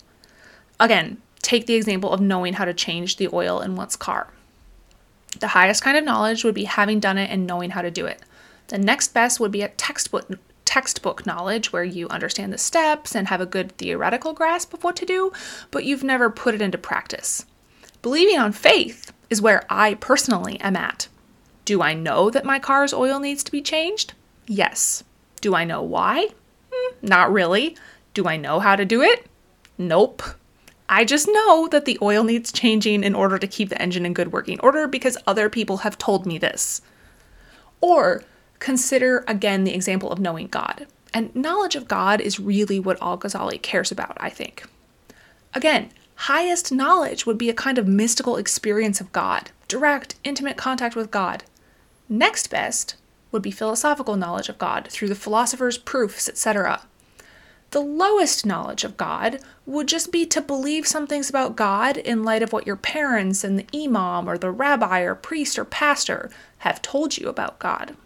Again, 0.81 1.21
take 1.41 1.65
the 1.65 1.75
example 1.75 2.11
of 2.11 2.19
knowing 2.19 2.55
how 2.55 2.65
to 2.65 2.73
change 2.73 3.15
the 3.15 3.29
oil 3.31 3.61
in 3.61 3.77
one's 3.77 3.95
car. 3.95 4.33
The 5.39 5.47
highest 5.47 5.81
kind 5.81 5.95
of 5.95 6.03
knowledge 6.03 6.43
would 6.43 6.55
be 6.55 6.65
having 6.65 6.99
done 6.99 7.17
it 7.17 7.29
and 7.29 7.47
knowing 7.47 7.69
how 7.69 7.81
to 7.81 7.89
do 7.89 8.05
it. 8.05 8.19
The 8.67 8.77
next 8.77 9.13
best 9.13 9.39
would 9.39 9.53
be 9.53 9.61
a 9.61 9.69
textbook 9.69 10.29
textbook 10.73 11.23
knowledge 11.23 11.71
where 11.71 11.83
you 11.83 12.09
understand 12.09 12.51
the 12.51 12.57
steps 12.57 13.15
and 13.15 13.27
have 13.27 13.39
a 13.39 13.45
good 13.45 13.71
theoretical 13.77 14.33
grasp 14.33 14.73
of 14.73 14.83
what 14.83 14.95
to 14.95 15.05
do, 15.05 15.31
but 15.69 15.85
you've 15.85 16.03
never 16.03 16.31
put 16.31 16.55
it 16.55 16.63
into 16.63 16.79
practice. 16.79 17.45
Believing 18.01 18.39
on 18.39 18.51
faith 18.53 19.13
is 19.29 19.39
where 19.39 19.67
I 19.69 19.93
personally 19.93 20.59
am 20.61 20.75
at. 20.75 21.09
Do 21.63 21.83
I 21.83 21.93
know 21.93 22.31
that 22.31 22.43
my 22.43 22.57
car's 22.57 22.91
oil 22.91 23.19
needs 23.19 23.43
to 23.43 23.51
be 23.51 23.61
changed? 23.61 24.13
Yes. 24.47 25.03
Do 25.41 25.53
I 25.53 25.63
know 25.63 25.83
why? 25.83 26.29
Hmm, 26.73 26.95
not 27.03 27.31
really. 27.31 27.77
Do 28.15 28.27
I 28.27 28.37
know 28.37 28.59
how 28.59 28.75
to 28.75 28.83
do 28.83 29.03
it? 29.03 29.27
Nope. 29.77 30.23
I 30.89 31.05
just 31.05 31.27
know 31.27 31.67
that 31.67 31.85
the 31.85 31.99
oil 32.01 32.23
needs 32.23 32.51
changing 32.51 33.03
in 33.03 33.13
order 33.13 33.37
to 33.37 33.45
keep 33.45 33.69
the 33.69 33.79
engine 33.79 34.07
in 34.07 34.15
good 34.15 34.31
working 34.31 34.59
order 34.61 34.87
because 34.87 35.19
other 35.27 35.51
people 35.51 35.77
have 35.77 35.99
told 35.99 36.25
me 36.25 36.39
this. 36.39 36.81
Or 37.79 38.23
consider 38.63 39.25
again 39.27 39.65
the 39.65 39.75
example 39.75 40.09
of 40.09 40.19
knowing 40.19 40.47
God. 40.47 40.87
And 41.13 41.35
knowledge 41.35 41.75
of 41.75 41.87
God 41.87 42.21
is 42.21 42.39
really 42.39 42.79
what 42.79 42.99
Al 43.01 43.17
Ghazali 43.17 43.61
cares 43.61 43.91
about, 43.91 44.17
I 44.19 44.29
think. 44.29 44.63
Again, 45.53 45.91
highest 46.15 46.71
knowledge 46.71 47.25
would 47.25 47.37
be 47.37 47.49
a 47.49 47.53
kind 47.53 47.77
of 47.77 47.87
mystical 47.87 48.37
experience 48.37 49.01
of 49.01 49.11
God, 49.11 49.51
direct, 49.67 50.15
intimate 50.23 50.55
contact 50.55 50.95
with 50.95 51.11
God. 51.11 51.43
Next 52.07 52.49
best 52.49 52.95
would 53.33 53.41
be 53.41 53.51
philosophical 53.51 54.15
knowledge 54.15 54.47
of 54.47 54.57
God 54.57 54.87
through 54.89 55.09
the 55.09 55.15
philosopher's 55.15 55.77
proofs, 55.77 56.29
etc. 56.29 56.83
The 57.71 57.81
lowest 57.81 58.45
knowledge 58.45 58.85
of 58.85 58.95
God 58.95 59.39
would 59.65 59.87
just 59.87 60.09
be 60.09 60.25
to 60.27 60.39
believe 60.39 60.87
some 60.87 61.05
things 61.05 61.29
about 61.29 61.57
God 61.57 61.97
in 61.97 62.23
light 62.23 62.41
of 62.41 62.53
what 62.53 62.65
your 62.65 62.77
parents 62.77 63.43
and 63.43 63.59
the 63.59 63.67
imam 63.77 64.29
or 64.29 64.37
the 64.37 64.51
rabbi 64.51 65.01
or 65.01 65.15
priest 65.15 65.59
or 65.59 65.65
pastor 65.65 66.31
have 66.59 66.81
told 66.81 67.17
you 67.17 67.27
about 67.27 67.59
God. 67.59 67.97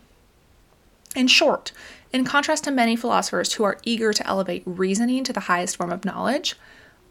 In 1.18 1.26
short, 1.26 1.72
in 2.14 2.26
contrast 2.26 2.66
to 2.66 2.72
many 2.72 2.96
philosophers 2.96 3.54
who 3.54 3.64
are 3.64 3.80
eager 3.84 4.14
to 4.14 4.28
elevate 4.28 4.62
reasoning 4.68 5.24
to 5.24 5.34
the 5.34 5.40
highest 5.40 5.76
form 5.76 5.92
of 5.92 6.06
knowledge, 6.06 6.56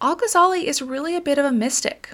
Al 0.00 0.16
Ghazali 0.16 0.62
is 0.62 0.80
really 0.80 1.16
a 1.16 1.20
bit 1.20 1.38
of 1.38 1.44
a 1.44 1.50
mystic. 1.50 2.10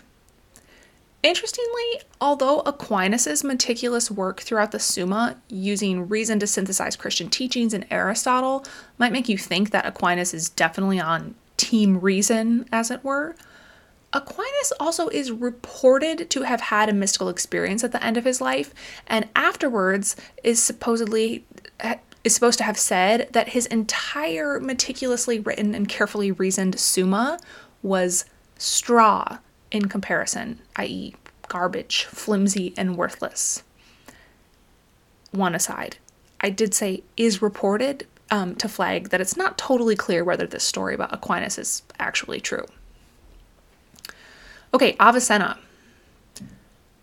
Interestingly, 1.22 2.00
although 2.18 2.60
Aquinas' 2.60 3.44
meticulous 3.44 4.10
work 4.10 4.40
throughout 4.40 4.72
the 4.72 4.78
Summa, 4.78 5.36
using 5.48 6.08
reason 6.08 6.38
to 6.38 6.46
synthesize 6.46 6.96
Christian 6.96 7.28
teachings 7.28 7.74
in 7.74 7.84
Aristotle, 7.90 8.64
might 8.96 9.12
make 9.12 9.28
you 9.28 9.36
think 9.36 9.70
that 9.70 9.84
Aquinas 9.84 10.32
is 10.32 10.48
definitely 10.48 10.98
on 10.98 11.34
team 11.58 12.00
reason, 12.00 12.66
as 12.72 12.90
it 12.90 13.04
were, 13.04 13.36
Aquinas 14.12 14.72
also 14.78 15.08
is 15.08 15.30
reported 15.30 16.28
to 16.30 16.42
have 16.42 16.60
had 16.60 16.88
a 16.88 16.92
mystical 16.92 17.28
experience 17.28 17.82
at 17.82 17.92
the 17.92 18.04
end 18.04 18.16
of 18.16 18.24
his 18.24 18.40
life, 18.40 18.74
and 19.06 19.28
afterwards 19.34 20.16
is 20.44 20.62
supposedly 20.62 21.44
is 22.24 22.34
supposed 22.34 22.58
to 22.58 22.64
have 22.64 22.78
said 22.78 23.28
that 23.32 23.48
his 23.48 23.66
entire 23.66 24.60
meticulously 24.60 25.40
written 25.40 25.74
and 25.74 25.88
carefully 25.88 26.30
reasoned 26.30 26.78
Summa 26.78 27.38
was 27.82 28.24
straw 28.58 29.38
in 29.72 29.88
comparison, 29.88 30.60
i.e., 30.76 31.16
garbage, 31.48 32.04
flimsy, 32.04 32.74
and 32.76 32.96
worthless. 32.96 33.64
One 35.32 35.54
aside, 35.54 35.96
I 36.40 36.50
did 36.50 36.74
say 36.74 37.02
is 37.16 37.42
reported 37.42 38.06
um, 38.30 38.54
to 38.56 38.68
flag 38.68 39.08
that 39.08 39.20
it's 39.20 39.36
not 39.36 39.58
totally 39.58 39.96
clear 39.96 40.22
whether 40.22 40.46
this 40.46 40.64
story 40.64 40.94
about 40.94 41.12
Aquinas 41.12 41.58
is 41.58 41.82
actually 41.98 42.40
true. 42.40 42.66
Okay, 44.74 44.96
Avicenna. 44.98 45.58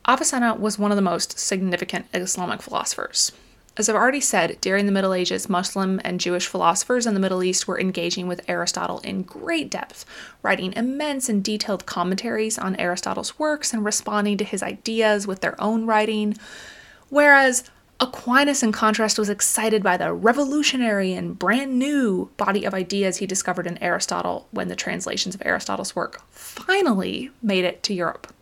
Avicenna 0.07 0.55
was 0.55 0.79
one 0.79 0.91
of 0.91 0.95
the 0.95 1.03
most 1.03 1.37
significant 1.37 2.07
Islamic 2.13 2.63
philosophers. 2.63 3.31
As 3.77 3.87
I've 3.87 3.95
already 3.95 4.19
said, 4.19 4.59
during 4.59 4.87
the 4.87 4.91
Middle 4.91 5.13
Ages, 5.13 5.47
Muslim 5.47 6.01
and 6.03 6.19
Jewish 6.19 6.47
philosophers 6.47 7.05
in 7.05 7.13
the 7.13 7.19
Middle 7.19 7.43
East 7.43 7.67
were 7.67 7.79
engaging 7.79 8.27
with 8.27 8.41
Aristotle 8.49 8.99
in 9.01 9.21
great 9.21 9.69
depth, 9.69 10.03
writing 10.41 10.73
immense 10.73 11.29
and 11.29 11.43
detailed 11.43 11.85
commentaries 11.85 12.57
on 12.57 12.75
Aristotle's 12.77 13.37
works 13.37 13.71
and 13.71 13.85
responding 13.85 14.37
to 14.39 14.43
his 14.43 14.63
ideas 14.63 15.27
with 15.27 15.41
their 15.41 15.61
own 15.61 15.85
writing. 15.85 16.35
Whereas 17.09 17.69
Aquinas, 18.01 18.63
in 18.63 18.71
contrast, 18.71 19.19
was 19.19 19.29
excited 19.29 19.83
by 19.83 19.97
the 19.97 20.13
revolutionary 20.13 21.13
and 21.13 21.37
brand 21.37 21.77
new 21.77 22.29
body 22.37 22.63
of 22.63 22.73
ideas 22.73 23.17
he 23.17 23.27
discovered 23.27 23.67
in 23.67 23.77
Aristotle 23.83 24.47
when 24.51 24.69
the 24.69 24.75
translations 24.75 25.35
of 25.35 25.41
Aristotle's 25.45 25.95
work 25.95 26.21
finally 26.31 27.31
made 27.41 27.65
it 27.65 27.83
to 27.83 27.93
Europe. 27.93 28.33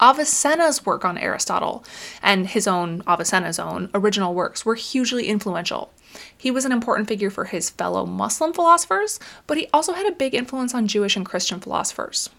Avicenna's 0.00 0.86
work 0.86 1.04
on 1.04 1.18
Aristotle 1.18 1.84
and 2.22 2.46
his 2.46 2.66
own, 2.66 3.02
Avicenna's 3.06 3.58
own, 3.58 3.90
original 3.92 4.32
works 4.32 4.64
were 4.64 4.76
hugely 4.76 5.26
influential. 5.26 5.92
He 6.36 6.50
was 6.50 6.64
an 6.64 6.72
important 6.72 7.08
figure 7.08 7.30
for 7.30 7.46
his 7.46 7.68
fellow 7.68 8.06
Muslim 8.06 8.52
philosophers, 8.52 9.20
but 9.46 9.58
he 9.58 9.68
also 9.72 9.92
had 9.92 10.06
a 10.06 10.12
big 10.12 10.34
influence 10.34 10.72
on 10.72 10.86
Jewish 10.86 11.16
and 11.16 11.26
Christian 11.26 11.60
philosophers. 11.60 12.30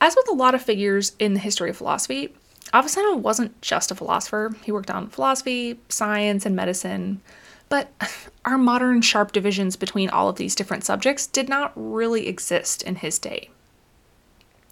As 0.00 0.16
with 0.16 0.28
a 0.30 0.34
lot 0.34 0.54
of 0.54 0.62
figures 0.62 1.12
in 1.18 1.34
the 1.34 1.40
history 1.40 1.70
of 1.70 1.76
philosophy, 1.76 2.34
Avicenna 2.74 3.16
wasn't 3.16 3.60
just 3.62 3.90
a 3.90 3.94
philosopher. 3.94 4.52
He 4.62 4.72
worked 4.72 4.90
on 4.90 5.08
philosophy, 5.08 5.80
science, 5.88 6.46
and 6.46 6.54
medicine. 6.54 7.20
But 7.68 7.90
our 8.44 8.58
modern 8.58 9.02
sharp 9.02 9.32
divisions 9.32 9.76
between 9.76 10.10
all 10.10 10.28
of 10.28 10.36
these 10.36 10.54
different 10.54 10.84
subjects 10.84 11.26
did 11.26 11.48
not 11.48 11.72
really 11.74 12.28
exist 12.28 12.82
in 12.82 12.96
his 12.96 13.18
day. 13.18 13.50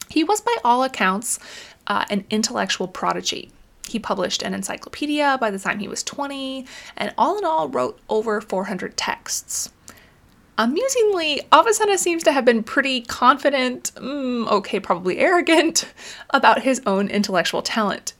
He 0.08 0.24
was, 0.24 0.40
by 0.40 0.56
all 0.64 0.82
accounts, 0.84 1.38
uh, 1.86 2.04
an 2.08 2.24
intellectual 2.30 2.88
prodigy. 2.88 3.50
He 3.86 3.98
published 3.98 4.42
an 4.42 4.54
encyclopedia 4.54 5.38
by 5.40 5.50
the 5.50 5.58
time 5.58 5.78
he 5.78 5.88
was 5.88 6.02
20, 6.02 6.66
and 6.96 7.14
all 7.16 7.38
in 7.38 7.44
all 7.44 7.68
wrote 7.68 7.98
over 8.08 8.40
400 8.40 8.96
texts. 8.96 9.70
Amusingly, 10.60 11.40
Avicenna 11.52 11.96
seems 11.96 12.24
to 12.24 12.32
have 12.32 12.44
been 12.44 12.64
pretty 12.64 13.02
confident, 13.02 13.92
mm, 13.94 14.50
okay, 14.50 14.80
probably 14.80 15.18
arrogant, 15.18 15.84
about 16.30 16.62
his 16.62 16.82
own 16.84 17.06
intellectual 17.08 17.62
talent. 17.62 18.12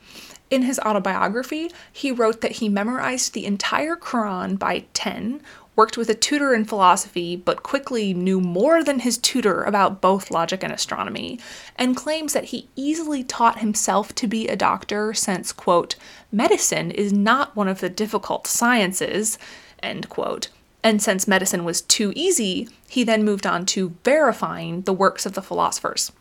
In 0.49 0.63
his 0.63 0.79
autobiography, 0.79 1.73
he 1.93 2.13
wrote 2.13 2.41
that 2.41 2.53
he 2.53 2.69
memorized 2.69 3.35
the 3.35 3.45
entire 3.45 3.97
Quran 3.97 4.57
by 4.57 4.85
10 4.95 5.43
worked 5.75 5.97
with 5.97 6.11
a 6.11 6.15
tutor 6.15 6.55
in 6.55 6.65
philosophy, 6.65 7.37
but 7.37 7.63
quickly 7.63 8.13
knew 8.13 8.41
more 8.41 8.83
than 8.83 8.99
his 8.99 9.17
tutor 9.17 9.63
about 9.63 10.01
both 10.01 10.31
logic 10.31 10.65
and 10.65 10.73
astronomy, 10.73 11.39
and 11.77 11.97
claims 11.97 12.33
that 12.33 12.47
he 12.47 12.69
easily 12.75 13.23
taught 13.23 13.61
himself 13.61 14.13
to 14.13 14.27
be 14.27 14.49
a 14.49 14.57
doctor 14.57 15.15
since, 15.15 15.53
quote, 15.53 15.95
medicine 16.33 16.91
is 16.91 17.13
not 17.13 17.55
one 17.55 17.69
of 17.69 17.79
the 17.79 17.89
difficult 17.89 18.47
sciences, 18.47 19.39
end 19.81 20.09
quote. 20.09 20.49
And 20.83 21.03
since 21.03 21.27
medicine 21.27 21.65
was 21.65 21.83
too 21.83 22.13
easy, 22.15 22.69
he 22.89 23.05
then 23.05 23.25
moved 23.25 23.47
on 23.47 23.67
to 23.67 23.97
verifying 24.05 24.83
the 24.83 24.93
works 24.93 25.27
of 25.27 25.35
the 25.35 25.43
philosophers, 25.43 26.13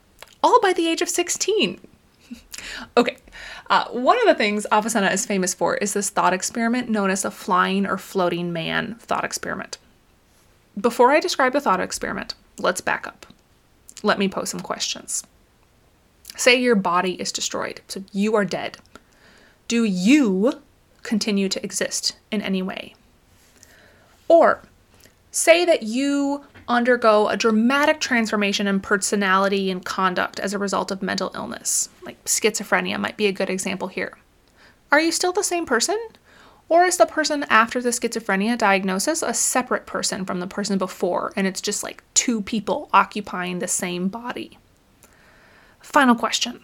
all 0.41 0.59
by 0.61 0.73
the 0.73 0.87
age 0.87 1.01
of 1.01 1.09
16. 1.09 1.79
okay, 2.97 3.17
uh, 3.69 3.85
one 3.89 4.17
of 4.19 4.25
the 4.25 4.35
things 4.35 4.65
Avicenna 4.71 5.07
is 5.07 5.25
famous 5.25 5.53
for 5.53 5.75
is 5.77 5.93
this 5.93 6.09
thought 6.09 6.33
experiment 6.33 6.89
known 6.89 7.09
as 7.09 7.23
a 7.23 7.31
flying 7.31 7.85
or 7.85 7.97
floating 7.97 8.51
man 8.51 8.95
thought 8.95 9.23
experiment. 9.23 9.77
Before 10.79 11.11
I 11.11 11.19
describe 11.19 11.53
the 11.53 11.61
thought 11.61 11.79
experiment, 11.79 12.35
let's 12.59 12.81
back 12.81 13.07
up. 13.07 13.25
Let 14.03 14.19
me 14.19 14.27
pose 14.27 14.49
some 14.49 14.59
questions. 14.59 15.23
Say 16.35 16.59
your 16.59 16.75
body 16.75 17.13
is 17.13 17.31
destroyed, 17.31 17.81
so 17.87 18.03
you 18.11 18.35
are 18.35 18.45
dead. 18.45 18.77
Do 19.67 19.83
you 19.83 20.61
continue 21.01 21.49
to 21.49 21.63
exist 21.63 22.15
in 22.31 22.41
any 22.41 22.61
way? 22.61 22.93
Or 24.27 24.61
say 25.31 25.65
that 25.65 25.83
you 25.83 26.43
undergo 26.67 27.29
a 27.29 27.37
dramatic 27.37 27.99
transformation 27.99 28.67
in 28.67 28.79
personality 28.79 29.71
and 29.71 29.85
conduct 29.85 30.39
as 30.39 30.53
a 30.53 30.59
result 30.59 30.91
of 30.91 31.01
mental 31.01 31.31
illness. 31.33 31.89
Like 32.03 32.23
schizophrenia 32.25 32.99
might 32.99 33.17
be 33.17 33.27
a 33.27 33.31
good 33.31 33.49
example 33.49 33.87
here. 33.87 34.17
Are 34.91 34.99
you 34.99 35.11
still 35.11 35.31
the 35.31 35.43
same 35.43 35.65
person? 35.65 35.97
Or 36.69 36.83
is 36.83 36.97
the 36.97 37.05
person 37.05 37.45
after 37.49 37.81
the 37.81 37.89
schizophrenia 37.89 38.57
diagnosis 38.57 39.21
a 39.21 39.33
separate 39.33 39.85
person 39.85 40.25
from 40.25 40.41
the 40.41 40.47
person 40.47 40.77
before, 40.77 41.31
and 41.37 41.47
it's 41.47 41.61
just 41.61 41.81
like 41.81 42.03
two 42.13 42.41
people 42.41 42.89
occupying 42.91 43.59
the 43.59 43.69
same 43.69 44.09
body? 44.09 44.57
Final 45.79 46.15
question. 46.15 46.61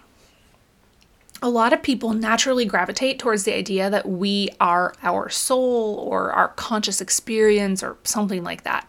A 1.43 1.49
lot 1.49 1.73
of 1.73 1.83
people 1.83 2.13
naturally 2.13 2.63
gravitate 2.63 3.19
towards 3.19 3.43
the 3.43 3.53
idea 3.53 3.89
that 3.89 4.07
we 4.07 4.47
are 4.61 4.95
our 5.03 5.27
soul 5.27 5.95
or 5.95 6.31
our 6.31 6.47
conscious 6.47 7.01
experience 7.01 7.83
or 7.83 7.97
something 8.05 8.45
like 8.45 8.63
that. 8.63 8.87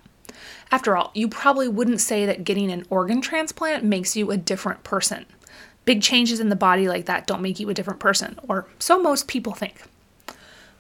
After 0.71 0.97
all, 0.97 1.11
you 1.15 1.27
probably 1.27 1.67
wouldn't 1.67 2.01
say 2.01 2.25
that 2.27 2.45
getting 2.45 2.71
an 2.71 2.87
organ 2.91 3.21
transplant 3.21 3.83
makes 3.83 4.15
you 4.15 4.31
a 4.31 4.37
different 4.37 4.85
person. 4.85 5.27
Big 5.85 6.01
changes 6.01 6.39
in 6.39 6.49
the 6.49 6.55
body 6.55 6.87
like 6.87 7.07
that 7.07 7.27
don't 7.27 7.43
make 7.43 7.59
you 7.59 7.69
a 7.71 7.75
different 7.75 7.99
person, 7.99 8.39
or 8.47 8.69
so 8.79 9.03
most 9.03 9.27
people 9.27 9.53
think. 9.53 9.83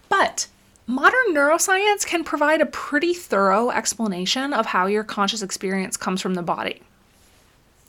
But 0.08 0.46
modern 0.86 1.34
neuroscience 1.34 2.06
can 2.06 2.22
provide 2.22 2.60
a 2.60 2.66
pretty 2.66 3.14
thorough 3.14 3.70
explanation 3.70 4.52
of 4.52 4.66
how 4.66 4.86
your 4.86 5.02
conscious 5.02 5.42
experience 5.42 5.96
comes 5.96 6.22
from 6.22 6.34
the 6.34 6.42
body. 6.42 6.82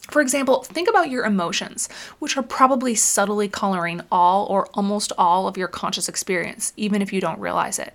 For 0.09 0.21
example, 0.21 0.63
think 0.63 0.87
about 0.87 1.09
your 1.09 1.25
emotions, 1.25 1.89
which 2.19 2.37
are 2.37 2.43
probably 2.43 2.95
subtly 2.95 3.47
coloring 3.47 4.01
all 4.11 4.45
or 4.45 4.67
almost 4.73 5.11
all 5.17 5.47
of 5.47 5.57
your 5.57 5.67
conscious 5.67 6.07
experience, 6.07 6.73
even 6.77 7.01
if 7.01 7.11
you 7.11 7.19
don't 7.19 7.39
realize 7.39 7.79
it. 7.79 7.93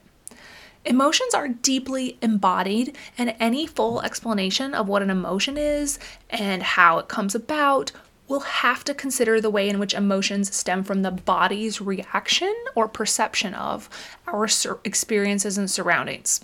Emotions 0.84 1.34
are 1.34 1.48
deeply 1.48 2.16
embodied, 2.22 2.96
and 3.18 3.36
any 3.38 3.66
full 3.66 4.00
explanation 4.00 4.74
of 4.74 4.88
what 4.88 5.02
an 5.02 5.10
emotion 5.10 5.58
is 5.58 5.98
and 6.30 6.62
how 6.62 6.98
it 6.98 7.06
comes 7.06 7.34
about 7.34 7.92
will 8.28 8.40
have 8.40 8.82
to 8.84 8.94
consider 8.94 9.40
the 9.40 9.50
way 9.50 9.68
in 9.68 9.78
which 9.78 9.92
emotions 9.92 10.54
stem 10.54 10.82
from 10.82 11.02
the 11.02 11.10
body's 11.10 11.80
reaction 11.80 12.54
or 12.74 12.88
perception 12.88 13.52
of 13.54 13.90
our 14.26 14.48
experiences 14.84 15.58
and 15.58 15.70
surroundings. 15.70 16.40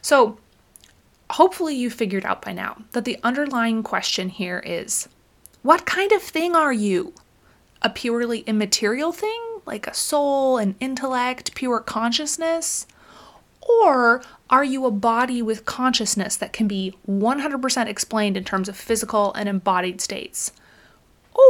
So, 0.00 0.38
hopefully, 1.32 1.74
you 1.74 1.90
figured 1.90 2.24
out 2.24 2.42
by 2.42 2.52
now 2.52 2.82
that 2.92 3.04
the 3.04 3.18
underlying 3.22 3.82
question 3.82 4.28
here 4.28 4.62
is 4.64 5.08
what 5.62 5.86
kind 5.86 6.12
of 6.12 6.22
thing 6.22 6.54
are 6.54 6.72
you? 6.72 7.14
A 7.82 7.90
purely 7.90 8.40
immaterial 8.40 9.12
thing, 9.12 9.60
like 9.64 9.86
a 9.86 9.94
soul, 9.94 10.58
an 10.58 10.74
intellect, 10.80 11.54
pure 11.54 11.80
consciousness? 11.80 12.86
Or 13.60 14.22
are 14.50 14.64
you 14.64 14.84
a 14.86 14.90
body 14.90 15.40
with 15.40 15.64
consciousness 15.64 16.36
that 16.36 16.52
can 16.52 16.66
be 16.66 16.94
100% 17.08 17.86
explained 17.86 18.36
in 18.36 18.44
terms 18.44 18.68
of 18.68 18.76
physical 18.76 19.32
and 19.34 19.48
embodied 19.48 20.00
states? 20.00 20.52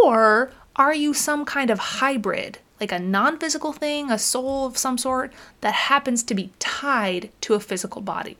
Or 0.05 0.53
are 0.77 0.95
you 0.95 1.15
some 1.15 1.45
kind 1.45 1.71
of 1.71 1.79
hybrid, 1.79 2.59
like 2.81 2.93
a 2.93 2.99
non 2.99 3.39
physical 3.39 3.73
thing, 3.73 4.11
a 4.11 4.19
soul 4.19 4.67
of 4.67 4.79
some 4.79 4.99
sort, 4.99 5.33
that 5.62 5.75
happens 5.75 6.23
to 6.25 6.35
be 6.35 6.53
tied 6.59 7.31
to 7.43 7.55
a 7.55 7.61
physical 7.61 8.03
body? 8.03 8.37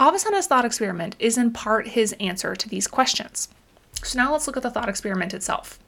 Avicenna's 0.00 0.46
thought 0.46 0.64
experiment 0.64 1.14
is 1.18 1.36
in 1.36 1.52
part 1.52 1.88
his 1.88 2.14
answer 2.18 2.56
to 2.56 2.68
these 2.68 2.86
questions. 2.86 3.48
So 4.02 4.18
now 4.18 4.32
let's 4.32 4.46
look 4.46 4.56
at 4.56 4.62
the 4.62 4.70
thought 4.70 4.88
experiment 4.88 5.34
itself. 5.34 5.78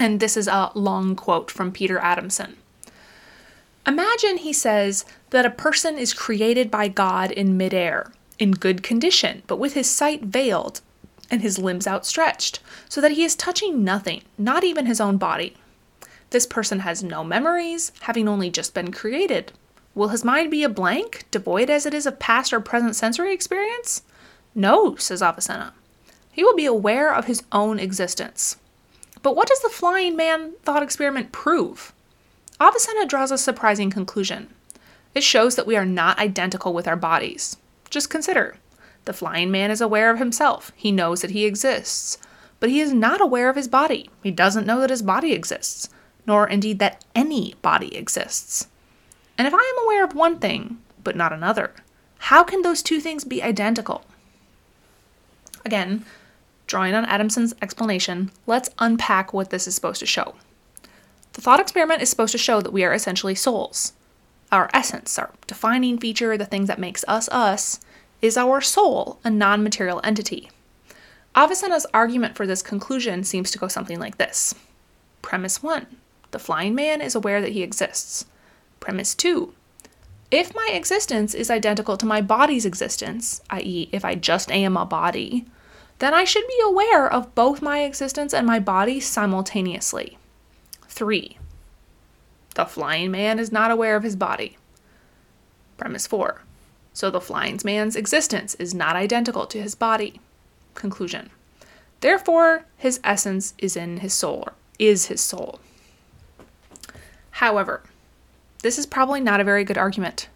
And 0.00 0.18
this 0.18 0.36
is 0.36 0.48
a 0.48 0.72
long 0.74 1.14
quote 1.14 1.50
from 1.50 1.70
Peter 1.70 1.98
Adamson. 1.98 2.56
Imagine, 3.86 4.38
he 4.38 4.52
says, 4.52 5.04
that 5.30 5.46
a 5.46 5.50
person 5.50 5.96
is 5.96 6.12
created 6.12 6.70
by 6.70 6.88
God 6.88 7.30
in 7.30 7.56
midair, 7.56 8.10
in 8.38 8.50
good 8.50 8.82
condition, 8.82 9.42
but 9.46 9.58
with 9.58 9.74
his 9.74 9.88
sight 9.88 10.22
veiled, 10.22 10.80
and 11.30 11.42
his 11.42 11.58
limbs 11.58 11.86
outstretched, 11.86 12.58
so 12.88 13.00
that 13.00 13.12
he 13.12 13.22
is 13.22 13.36
touching 13.36 13.84
nothing, 13.84 14.22
not 14.36 14.64
even 14.64 14.86
his 14.86 15.00
own 15.00 15.18
body. 15.18 15.56
This 16.30 16.46
person 16.46 16.80
has 16.80 17.04
no 17.04 17.22
memories, 17.22 17.92
having 18.00 18.26
only 18.26 18.50
just 18.50 18.74
been 18.74 18.90
created. 18.90 19.52
Will 19.94 20.08
his 20.08 20.24
mind 20.24 20.50
be 20.50 20.64
a 20.64 20.68
blank, 20.68 21.24
devoid 21.30 21.70
as 21.70 21.86
it 21.86 21.94
is 21.94 22.06
of 22.06 22.18
past 22.18 22.52
or 22.52 22.60
present 22.60 22.96
sensory 22.96 23.32
experience? 23.32 24.02
No, 24.54 24.96
says 24.96 25.22
Avicenna. 25.22 25.72
He 26.32 26.42
will 26.42 26.56
be 26.56 26.66
aware 26.66 27.14
of 27.14 27.26
his 27.26 27.44
own 27.52 27.78
existence. 27.78 28.56
But 29.22 29.36
what 29.36 29.48
does 29.48 29.60
the 29.60 29.68
flying 29.68 30.16
man 30.16 30.54
thought 30.64 30.82
experiment 30.82 31.32
prove? 31.32 31.92
Avicenna 32.60 33.06
draws 33.06 33.30
a 33.30 33.38
surprising 33.38 33.90
conclusion. 33.90 34.48
It 35.14 35.22
shows 35.22 35.54
that 35.54 35.66
we 35.66 35.76
are 35.76 35.86
not 35.86 36.18
identical 36.18 36.74
with 36.74 36.88
our 36.88 36.96
bodies. 36.96 37.56
Just 37.88 38.10
consider 38.10 38.56
the 39.04 39.12
flying 39.12 39.50
man 39.50 39.70
is 39.70 39.80
aware 39.80 40.10
of 40.10 40.18
himself, 40.18 40.72
he 40.74 40.90
knows 40.90 41.20
that 41.20 41.30
he 41.30 41.44
exists, 41.44 42.18
but 42.58 42.70
he 42.70 42.80
is 42.80 42.92
not 42.92 43.20
aware 43.20 43.50
of 43.50 43.56
his 43.56 43.68
body. 43.68 44.08
He 44.22 44.30
doesn't 44.30 44.66
know 44.66 44.80
that 44.80 44.90
his 44.90 45.02
body 45.02 45.32
exists, 45.32 45.88
nor 46.26 46.48
indeed 46.48 46.78
that 46.78 47.04
any 47.14 47.54
body 47.60 47.94
exists. 47.96 48.68
And 49.36 49.46
if 49.46 49.54
I 49.54 49.74
am 49.76 49.84
aware 49.84 50.04
of 50.04 50.14
one 50.14 50.38
thing, 50.38 50.78
but 51.02 51.16
not 51.16 51.32
another, 51.32 51.72
how 52.18 52.44
can 52.44 52.62
those 52.62 52.82
two 52.82 53.00
things 53.00 53.24
be 53.24 53.42
identical? 53.42 54.04
Again, 55.64 56.04
drawing 56.66 56.94
on 56.94 57.04
Adamson's 57.04 57.54
explanation, 57.60 58.30
let's 58.46 58.70
unpack 58.78 59.32
what 59.32 59.50
this 59.50 59.66
is 59.66 59.74
supposed 59.74 60.00
to 60.00 60.06
show. 60.06 60.34
The 61.34 61.40
thought 61.40 61.60
experiment 61.60 62.00
is 62.00 62.10
supposed 62.10 62.32
to 62.32 62.38
show 62.38 62.60
that 62.60 62.72
we 62.72 62.84
are 62.84 62.94
essentially 62.94 63.34
souls. 63.34 63.92
Our 64.52 64.70
essence, 64.72 65.18
our 65.18 65.32
defining 65.46 65.98
feature, 65.98 66.38
the 66.38 66.46
thing 66.46 66.66
that 66.66 66.78
makes 66.78 67.04
us 67.08 67.28
us, 67.30 67.80
is 68.22 68.36
our 68.36 68.60
soul 68.60 69.18
a 69.24 69.30
non 69.30 69.62
material 69.62 70.00
entity? 70.04 70.50
Avicenna's 71.36 71.86
argument 71.92 72.36
for 72.36 72.46
this 72.46 72.62
conclusion 72.62 73.24
seems 73.24 73.50
to 73.50 73.58
go 73.58 73.66
something 73.66 73.98
like 73.98 74.18
this 74.18 74.54
Premise 75.22 75.62
1 75.62 75.86
The 76.30 76.38
flying 76.38 76.74
man 76.74 77.00
is 77.00 77.14
aware 77.14 77.40
that 77.40 77.52
he 77.52 77.62
exists. 77.62 78.26
Premise 78.84 79.14
2 79.14 79.50
If 80.30 80.54
my 80.54 80.68
existence 80.74 81.32
is 81.32 81.50
identical 81.50 81.96
to 81.96 82.04
my 82.04 82.20
body's 82.20 82.66
existence, 82.66 83.40
i.e., 83.48 83.88
if 83.92 84.04
I 84.04 84.14
just 84.14 84.50
am 84.50 84.76
a 84.76 84.84
body, 84.84 85.46
then 86.00 86.12
I 86.12 86.24
should 86.24 86.46
be 86.46 86.60
aware 86.62 87.10
of 87.10 87.34
both 87.34 87.62
my 87.62 87.80
existence 87.80 88.34
and 88.34 88.46
my 88.46 88.58
body 88.58 89.00
simultaneously. 89.00 90.18
3. 90.86 91.38
The 92.56 92.66
flying 92.66 93.10
man 93.10 93.38
is 93.38 93.50
not 93.50 93.70
aware 93.70 93.96
of 93.96 94.02
his 94.02 94.16
body. 94.16 94.58
Premise 95.78 96.06
4. 96.06 96.42
So 96.92 97.10
the 97.10 97.22
flying 97.22 97.58
man's 97.64 97.96
existence 97.96 98.54
is 98.56 98.74
not 98.74 98.96
identical 98.96 99.46
to 99.46 99.62
his 99.62 99.74
body. 99.74 100.20
Conclusion. 100.74 101.30
Therefore, 102.02 102.66
his 102.76 103.00
essence 103.02 103.54
is 103.56 103.78
in 103.78 104.00
his 104.00 104.12
soul, 104.12 104.50
is 104.78 105.06
his 105.06 105.22
soul. 105.22 105.58
However, 107.30 107.82
this 108.64 108.78
is 108.78 108.86
probably 108.86 109.20
not 109.20 109.42
a 109.42 109.44
very 109.44 109.62
good 109.62 109.76
argument. 109.76 110.30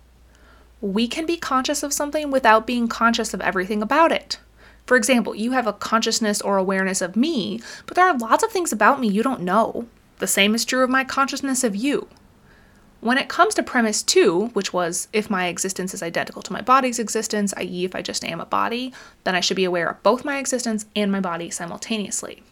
We 0.82 1.08
can 1.08 1.24
be 1.24 1.38
conscious 1.38 1.82
of 1.82 1.94
something 1.94 2.30
without 2.30 2.66
being 2.66 2.86
conscious 2.86 3.32
of 3.32 3.40
everything 3.40 3.80
about 3.80 4.12
it. 4.12 4.38
For 4.84 4.98
example, 4.98 5.34
you 5.34 5.52
have 5.52 5.66
a 5.66 5.72
consciousness 5.72 6.42
or 6.42 6.58
awareness 6.58 7.00
of 7.00 7.16
me, 7.16 7.62
but 7.86 7.96
there 7.96 8.06
are 8.06 8.18
lots 8.18 8.44
of 8.44 8.52
things 8.52 8.70
about 8.70 9.00
me 9.00 9.08
you 9.08 9.22
don't 9.22 9.40
know. 9.40 9.86
The 10.18 10.26
same 10.26 10.54
is 10.54 10.66
true 10.66 10.84
of 10.84 10.90
my 10.90 11.04
consciousness 11.04 11.64
of 11.64 11.74
you. 11.74 12.06
When 13.00 13.16
it 13.16 13.30
comes 13.30 13.54
to 13.54 13.62
premise 13.62 14.02
two, 14.02 14.48
which 14.48 14.74
was 14.74 15.08
if 15.14 15.30
my 15.30 15.46
existence 15.46 15.94
is 15.94 16.02
identical 16.02 16.42
to 16.42 16.52
my 16.52 16.60
body's 16.60 16.98
existence, 16.98 17.54
i.e., 17.56 17.86
if 17.86 17.94
I 17.94 18.02
just 18.02 18.26
am 18.26 18.42
a 18.42 18.46
body, 18.46 18.92
then 19.24 19.36
I 19.36 19.40
should 19.40 19.56
be 19.56 19.64
aware 19.64 19.88
of 19.88 20.02
both 20.02 20.22
my 20.26 20.36
existence 20.36 20.84
and 20.94 21.10
my 21.10 21.20
body 21.20 21.48
simultaneously. 21.48 22.42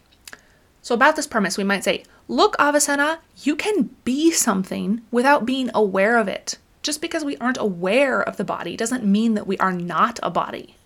So, 0.87 0.95
about 0.95 1.16
this 1.16 1.26
premise, 1.26 1.59
we 1.59 1.64
might 1.64 1.83
say, 1.83 2.05
Look, 2.28 2.55
Avicenna, 2.61 3.19
you 3.43 3.57
can 3.57 3.90
be 4.05 4.31
something 4.31 5.00
without 5.11 5.45
being 5.45 5.69
aware 5.75 6.16
of 6.16 6.28
it. 6.28 6.59
Just 6.81 7.00
because 7.00 7.25
we 7.25 7.37
aren't 7.38 7.59
aware 7.59 8.23
of 8.23 8.37
the 8.37 8.45
body 8.45 8.76
doesn't 8.76 9.02
mean 9.02 9.35
that 9.35 9.49
we 9.49 9.59
are 9.59 9.73
not 9.73 10.21
a 10.23 10.30
body. 10.30 10.76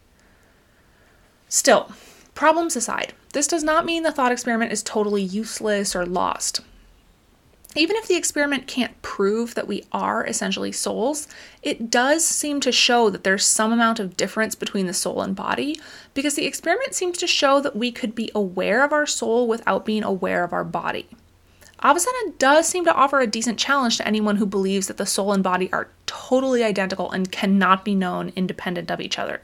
Still, 1.51 1.93
problems 2.35 2.77
aside, 2.77 3.13
this 3.35 3.47
does 3.47 3.63
not 3.63 3.85
mean 3.85 4.03
the 4.03 4.11
thought 4.11 4.33
experiment 4.33 4.73
is 4.73 4.83
totally 4.83 5.21
useless 5.21 5.95
or 5.95 6.07
lost 6.07 6.63
even 7.77 7.95
if 7.97 8.09
the 8.09 8.17
experiment 8.17 8.67
can't 8.67 9.01
prove 9.01 9.55
that 9.55 9.69
we 9.69 9.85
are 9.93 10.27
essentially 10.27 10.73
souls, 10.73 11.29
it 11.63 11.89
does 11.89 12.25
seem 12.25 12.59
to 12.61 12.73
show 12.73 13.11
that 13.11 13.23
there's 13.23 13.45
some 13.45 13.73
amount 13.73 14.01
of 14.01 14.17
difference 14.17 14.57
between 14.57 14.87
the 14.87 14.95
soul 14.95 15.23
and 15.23 15.37
body 15.37 15.81
because 16.13 16.35
the 16.35 16.47
experiment 16.47 16.95
seems 16.95 17.17
to 17.19 17.29
show 17.29 17.61
that 17.61 17.77
we 17.77 17.93
could 17.93 18.15
be 18.15 18.31
aware 18.35 18.85
of 18.85 18.93
our 18.93 19.07
soul 19.07 19.47
without 19.47 19.85
being 19.85 20.03
aware 20.03 20.43
of 20.43 20.53
our 20.53 20.65
body. 20.65 21.07
Avicenna 21.83 22.33
does 22.39 22.69
seem 22.69 22.85
to 22.85 22.95
offer 22.95 23.21
a 23.21 23.27
decent 23.27 23.59
challenge 23.59 23.97
to 23.97 24.07
anyone 24.07 24.37
who 24.37 24.47
believes 24.47 24.89
that 24.89 24.97
the 24.97 25.07
soul 25.07 25.33
and 25.33 25.43
body 25.43 25.73
are 25.73 25.89
totally 26.07 26.65
identical 26.65 27.11
and 27.11 27.33
cannot 27.33 27.85
be 27.85 27.95
known 27.95 28.33
independent 28.35 28.91
of 28.91 29.01
each 29.01 29.19
other. 29.19 29.41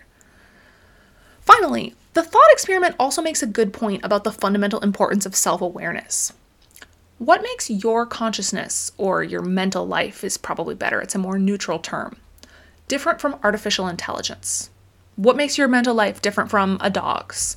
Finally, 1.41 1.95
the 2.15 2.25
thought 2.25 2.51
experiment 2.51 2.97
also 2.99 3.23
makes 3.23 3.43
a 3.43 3.47
good 3.47 3.73
point 3.73 4.05
about 4.05 4.25
the 4.25 4.33
fundamental 4.33 4.81
importance 4.81 5.25
of 5.25 5.37
self 5.37 5.61
awareness. 5.61 6.33
What 7.19 7.43
makes 7.43 7.71
your 7.71 8.05
consciousness 8.05 8.93
or 8.99 9.25
your 9.25 9.41
mental 9.41 9.87
life 9.87 10.23
is 10.23 10.37
probably 10.37 10.75
better, 10.75 11.01
it's 11.01 11.15
a 11.15 11.19
more 11.19 11.39
neutral 11.39 11.79
term, 11.79 12.17
different 12.89 13.23
from 13.23 13.39
artificial 13.43 13.89
intelligence? 13.89 14.69
What 15.17 15.35
makes 15.35 15.57
your 15.57 15.67
mental 15.67 15.95
life 15.95 16.21
different 16.21 16.51
from 16.51 16.77
a 16.83 16.91
dog's? 16.91 17.57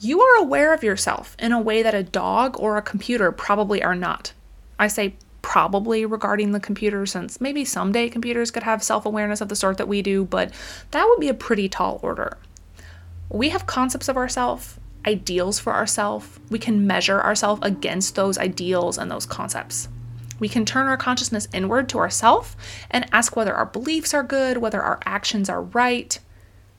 You 0.00 0.22
are 0.22 0.40
aware 0.40 0.72
of 0.72 0.82
yourself 0.82 1.36
in 1.38 1.52
a 1.52 1.60
way 1.60 1.82
that 1.82 1.94
a 1.94 2.02
dog 2.02 2.58
or 2.58 2.78
a 2.78 2.82
computer 2.82 3.30
probably 3.30 3.82
are 3.82 3.94
not. 3.94 4.32
I 4.78 4.88
say 4.88 5.16
probably 5.42 6.06
regarding 6.06 6.52
the 6.52 6.60
computer 6.60 7.04
since 7.04 7.38
maybe 7.38 7.66
someday 7.66 8.08
computers 8.08 8.50
could 8.50 8.62
have 8.62 8.82
self 8.82 9.04
awareness 9.04 9.42
of 9.42 9.50
the 9.50 9.56
sort 9.56 9.76
that 9.76 9.88
we 9.88 10.00
do, 10.00 10.24
but 10.24 10.52
that 10.92 11.06
would 11.06 11.20
be 11.20 11.28
a 11.28 11.34
pretty 11.34 11.68
tall 11.68 12.00
order. 12.02 12.38
We 13.28 13.50
have 13.50 13.66
concepts 13.66 14.08
of 14.08 14.16
ourselves 14.16 14.78
ideals 15.06 15.58
for 15.58 15.72
ourselves, 15.72 16.38
we 16.50 16.58
can 16.58 16.86
measure 16.86 17.20
ourselves 17.20 17.60
against 17.64 18.14
those 18.14 18.38
ideals 18.38 18.98
and 18.98 19.10
those 19.10 19.26
concepts. 19.26 19.88
We 20.38 20.48
can 20.48 20.64
turn 20.64 20.86
our 20.86 20.96
consciousness 20.96 21.48
inward 21.52 21.88
to 21.90 21.98
ourselves 21.98 22.56
and 22.90 23.06
ask 23.12 23.36
whether 23.36 23.54
our 23.54 23.66
beliefs 23.66 24.14
are 24.14 24.22
good, 24.22 24.58
whether 24.58 24.82
our 24.82 24.98
actions 25.04 25.48
are 25.48 25.62
right. 25.62 26.18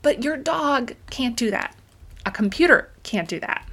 But 0.02 0.24
your 0.24 0.36
dog 0.36 0.94
can't 1.10 1.36
do 1.36 1.50
that. 1.52 1.76
A 2.26 2.30
computer 2.30 2.90
can't 3.04 3.28
do 3.28 3.38
that. 3.40 3.66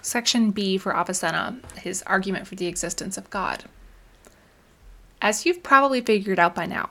Section 0.00 0.52
B 0.52 0.78
for 0.78 0.96
Avicenna, 0.96 1.58
his 1.76 2.02
argument 2.04 2.46
for 2.46 2.54
the 2.54 2.66
existence 2.66 3.18
of 3.18 3.28
God. 3.28 3.64
As 5.20 5.44
you've 5.44 5.62
probably 5.62 6.00
figured 6.00 6.38
out 6.38 6.54
by 6.54 6.64
now, 6.64 6.90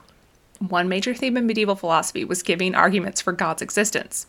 one 0.60 0.88
major 0.88 1.14
theme 1.14 1.36
in 1.36 1.46
medieval 1.46 1.76
philosophy 1.76 2.24
was 2.24 2.42
giving 2.42 2.74
arguments 2.74 3.20
for 3.20 3.32
God's 3.32 3.62
existence. 3.62 4.26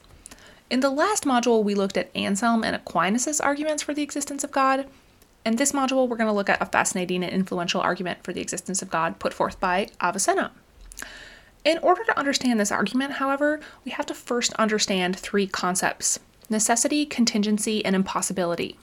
In 0.69 0.82
the 0.82 0.89
last 0.91 1.23
module, 1.23 1.63
we 1.63 1.73
looked 1.73 1.97
at 1.97 2.15
Anselm 2.15 2.63
and 2.63 2.75
Aquinas' 2.75 3.41
arguments 3.41 3.82
for 3.82 3.93
the 3.93 4.03
existence 4.03 4.43
of 4.43 4.51
God. 4.51 4.88
In 5.43 5.55
this 5.55 5.71
module, 5.71 6.08
we're 6.08 6.17
going 6.17 6.27
to 6.27 6.34
look 6.34 6.49
at 6.49 6.62
a 6.62 6.65
fascinating 6.65 7.23
and 7.23 7.34
influential 7.34 7.82
argument 7.82 8.23
for 8.23 8.34
the 8.34 8.41
existence 8.41 8.84
of 8.84 8.91
God 8.91 9.17
put 9.17 9.34
forth 9.34 9.60
by 9.60 9.88
Avicenna. 9.99 10.51
In 11.65 11.79
order 11.79 12.03
to 12.03 12.17
understand 12.17 12.60
this 12.60 12.71
argument, 12.71 13.13
however, 13.13 13.60
we 13.84 13.91
have 13.91 14.05
to 14.08 14.13
first 14.13 14.53
understand 14.53 15.17
three 15.17 15.47
concepts 15.47 16.19
necessity, 16.51 17.05
contingency, 17.05 17.84
and 17.86 17.95
impossibility. 17.95 18.77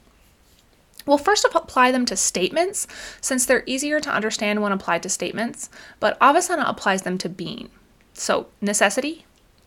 We'll 1.05 1.19
first 1.19 1.45
apply 1.45 1.93
them 1.93 2.05
to 2.07 2.17
statements, 2.17 2.87
since 3.21 3.47
they're 3.47 3.65
easier 3.67 4.01
to 4.01 4.11
understand 4.11 4.63
when 4.63 4.73
applied 4.73 5.03
to 5.05 5.09
statements, 5.09 5.69
but 6.01 6.17
Avicenna 6.21 6.65
applies 6.67 7.03
them 7.03 7.19
to 7.19 7.29
being. 7.29 7.71
So, 8.13 8.49
necessity. 8.61 9.25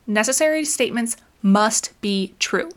Necessary 0.08 0.66
statements 0.66 1.18
must 1.42 2.00
be 2.02 2.34
true. 2.40 2.70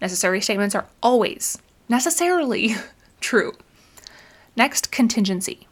Necessary 0.00 0.40
statements 0.40 0.74
are 0.74 0.86
always 1.02 1.58
necessarily 1.88 2.74
true. 3.20 3.52
Next, 4.56 4.90
contingency. 4.90 5.66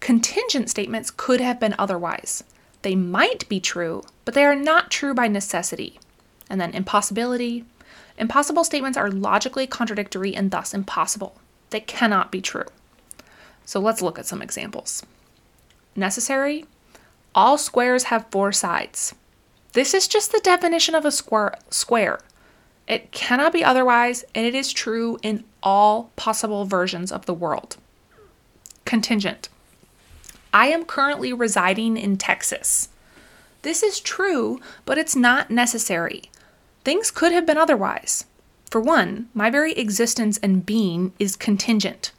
Contingent 0.00 0.70
statements 0.70 1.10
could 1.10 1.40
have 1.40 1.58
been 1.58 1.74
otherwise. 1.78 2.44
They 2.82 2.94
might 2.94 3.48
be 3.48 3.60
true, 3.60 4.02
but 4.24 4.34
they 4.34 4.44
are 4.44 4.54
not 4.54 4.90
true 4.90 5.14
by 5.14 5.26
necessity. 5.28 5.98
And 6.50 6.60
then 6.60 6.74
impossibility. 6.74 7.64
Impossible 8.18 8.64
statements 8.64 8.98
are 8.98 9.10
logically 9.10 9.66
contradictory 9.66 10.34
and 10.36 10.50
thus 10.50 10.74
impossible. 10.74 11.40
They 11.70 11.80
cannot 11.80 12.30
be 12.30 12.40
true. 12.40 12.66
So 13.64 13.80
let's 13.80 14.02
look 14.02 14.18
at 14.18 14.26
some 14.26 14.42
examples. 14.42 15.04
Necessary. 15.96 16.66
All 17.34 17.56
squares 17.56 18.04
have 18.04 18.30
four 18.30 18.52
sides. 18.52 19.14
This 19.74 19.92
is 19.92 20.08
just 20.08 20.32
the 20.32 20.40
definition 20.42 20.94
of 20.94 21.04
a 21.04 21.12
square. 21.12 21.54
square. 21.68 22.20
It 22.86 23.12
cannot 23.12 23.52
be 23.52 23.64
otherwise, 23.64 24.24
and 24.34 24.46
it 24.46 24.54
is 24.54 24.72
true 24.72 25.18
in 25.22 25.44
all 25.62 26.10
possible 26.16 26.64
versions 26.64 27.10
of 27.10 27.26
the 27.26 27.34
world. 27.34 27.76
Contingent. 28.84 29.48
I 30.52 30.68
am 30.68 30.84
currently 30.84 31.32
residing 31.32 31.96
in 31.96 32.16
Texas. 32.16 32.88
This 33.62 33.82
is 33.82 33.98
true, 33.98 34.60
but 34.84 34.98
it's 34.98 35.16
not 35.16 35.50
necessary. 35.50 36.30
Things 36.84 37.10
could 37.10 37.32
have 37.32 37.46
been 37.46 37.58
otherwise. 37.58 38.26
For 38.70 38.80
one, 38.80 39.28
my 39.34 39.50
very 39.50 39.72
existence 39.72 40.38
and 40.42 40.64
being 40.64 41.12
is 41.18 41.34
contingent. 41.34 42.12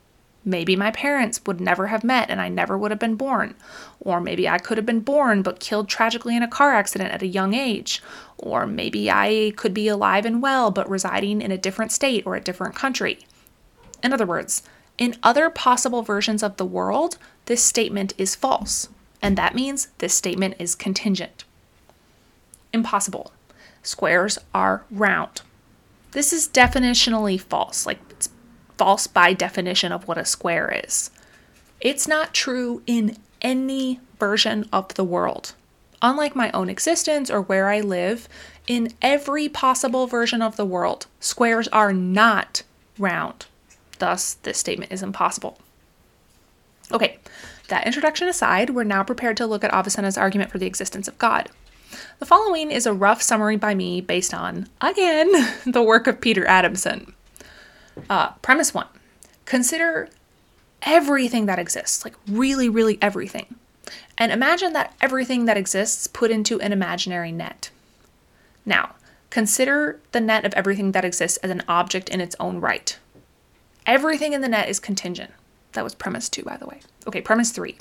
Maybe 0.48 0.76
my 0.76 0.92
parents 0.92 1.42
would 1.48 1.60
never 1.60 1.88
have 1.88 2.04
met 2.04 2.30
and 2.30 2.40
I 2.40 2.50
never 2.50 2.78
would 2.78 2.92
have 2.92 3.00
been 3.00 3.16
born. 3.16 3.56
Or 4.00 4.22
maybe 4.22 4.48
I 4.48 4.60
could 4.60 4.78
have 4.78 4.86
been 4.86 5.00
born 5.00 5.42
but 5.42 5.60
killed 5.60 5.90
tragically 5.90 6.38
in 6.38 6.44
a 6.44 6.48
car 6.48 6.74
accident 6.74 7.12
at 7.12 7.24
a 7.24 7.28
young 7.28 7.56
age. 7.56 8.04
Or 8.38 8.68
maybe 8.68 9.10
I 9.10 9.54
could 9.56 9.74
be 9.74 9.88
alive 9.88 10.24
and 10.24 10.44
well 10.44 10.70
but 10.70 10.90
residing 10.90 11.42
in 11.42 11.52
a 11.52 11.58
different 11.58 11.92
state 11.92 12.28
or 12.28 12.36
a 12.36 12.42
different 12.42 12.76
country. 12.76 13.20
In 14.04 14.14
other 14.14 14.26
words, 14.28 14.62
in 15.00 15.18
other 15.24 15.50
possible 15.50 16.04
versions 16.04 16.44
of 16.44 16.58
the 16.58 16.66
world, 16.66 17.18
this 17.46 17.64
statement 17.64 18.14
is 18.20 18.36
false. 18.36 18.88
And 19.22 19.36
that 19.38 19.56
means 19.56 19.88
this 19.98 20.14
statement 20.14 20.56
is 20.60 20.76
contingent. 20.76 21.44
Impossible. 22.72 23.32
Squares 23.82 24.38
are 24.54 24.86
round. 24.92 25.42
This 26.12 26.32
is 26.32 26.48
definitionally 26.48 27.40
false. 27.40 27.86
Like 27.86 28.05
false 28.78 29.08
by 29.08 29.34
definition 29.34 29.92
of 29.92 30.08
what 30.08 30.18
a 30.18 30.26
square 30.26 30.82
is. 30.84 31.12
It's 31.82 32.08
not 32.08 32.34
true 32.34 32.82
in 32.88 33.18
any 33.42 34.00
version 34.20 34.68
of 34.72 34.94
the 34.96 35.04
world. 35.04 35.54
Unlike 36.02 36.36
my 36.36 36.52
own 36.52 36.70
existence 36.70 37.32
or 37.32 37.42
where 37.42 37.70
I 37.70 37.82
live, 37.82 38.28
in 38.68 38.94
every 39.02 39.50
possible 39.50 40.08
version 40.08 40.42
of 40.42 40.56
the 40.56 40.66
world, 40.66 41.08
squares 41.20 41.68
are 41.70 41.94
not 41.94 42.64
round. 42.98 43.46
Thus, 44.00 44.36
this 44.36 44.58
statement 44.58 44.92
is 44.92 45.04
impossible. 45.04 45.58
Okay, 46.92 47.18
that 47.70 47.86
introduction 47.86 48.28
aside, 48.28 48.70
we're 48.70 48.84
now 48.84 49.04
prepared 49.04 49.38
to 49.38 49.48
look 49.48 49.64
at 49.64 49.74
Avicenna's 49.74 50.18
argument 50.18 50.52
for 50.52 50.60
the 50.60 50.68
existence 50.68 51.08
of 51.08 51.18
God. 51.18 51.50
The 52.20 52.26
following 52.26 52.72
is 52.72 52.86
a 52.86 52.94
rough 52.94 53.22
summary 53.22 53.58
by 53.58 53.74
me 53.74 54.02
based 54.02 54.34
on, 54.34 54.68
again, 54.82 55.32
the 55.66 55.84
work 55.84 56.08
of 56.08 56.22
Peter 56.22 56.46
Adamson. 56.46 57.15
Uh, 58.10 58.32
premise 58.42 58.74
one 58.74 58.88
consider 59.46 60.10
everything 60.82 61.46
that 61.46 61.60
exists, 61.60 62.04
like 62.04 62.16
really, 62.28 62.70
really 62.70 62.98
everything. 63.02 63.56
And 64.18 64.32
imagine 64.32 64.74
that 64.74 64.94
everything 65.02 65.46
that 65.46 65.58
exists 65.58 66.08
put 66.08 66.32
into 66.32 66.60
an 66.62 66.72
imaginary 66.72 67.32
net. 67.32 67.70
Now, 68.66 68.96
consider 69.30 70.00
the 70.12 70.22
net 70.22 70.46
of 70.46 70.54
everything 70.54 70.94
that 70.94 71.06
exists 71.06 71.38
as 71.38 71.52
an 71.52 71.64
object 71.68 72.10
in 72.10 72.22
its 72.22 72.36
own 72.40 72.60
right. 72.60 72.98
Everything 73.86 74.34
in 74.34 74.42
the 74.42 74.48
net 74.48 74.70
is 74.70 74.80
contingent. 74.80 75.32
That 75.74 75.84
was 75.84 75.94
premise 75.94 76.30
two, 76.30 76.44
by 76.44 76.58
the 76.58 76.66
way. 76.66 76.80
Okay, 77.06 77.22
premise 77.22 77.52
three. 77.52 77.78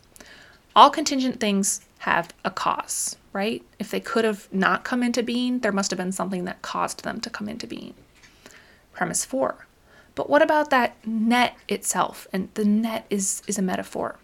All 0.76 0.90
contingent 0.90 1.40
things 1.40 1.80
have 1.98 2.34
a 2.44 2.50
cause, 2.50 3.16
right? 3.32 3.62
If 3.78 3.90
they 3.90 4.00
could 4.00 4.24
have 4.24 4.52
not 4.52 4.84
come 4.84 5.02
into 5.02 5.22
being, 5.22 5.60
there 5.60 5.72
must 5.72 5.90
have 5.90 5.98
been 5.98 6.12
something 6.12 6.44
that 6.44 6.62
caused 6.62 7.04
them 7.04 7.20
to 7.20 7.30
come 7.30 7.48
into 7.48 7.66
being. 7.66 7.94
Premise 8.92 9.24
four. 9.24 9.66
But 10.14 10.30
what 10.30 10.42
about 10.42 10.70
that 10.70 10.96
net 11.06 11.56
itself? 11.68 12.26
And 12.32 12.48
the 12.54 12.64
net 12.64 13.06
is, 13.10 13.42
is 13.46 13.58
a 13.58 13.62
metaphor. 13.62 14.16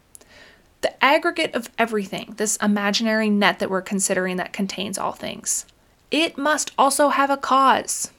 The 0.82 1.04
aggregate 1.04 1.54
of 1.54 1.70
everything, 1.78 2.34
this 2.36 2.56
imaginary 2.56 3.28
net 3.28 3.58
that 3.58 3.70
we're 3.70 3.82
considering 3.82 4.36
that 4.36 4.52
contains 4.52 4.98
all 4.98 5.12
things, 5.12 5.66
it 6.10 6.38
must 6.38 6.72
also 6.78 7.08
have 7.08 7.30
a 7.30 7.36
cause. 7.36 8.12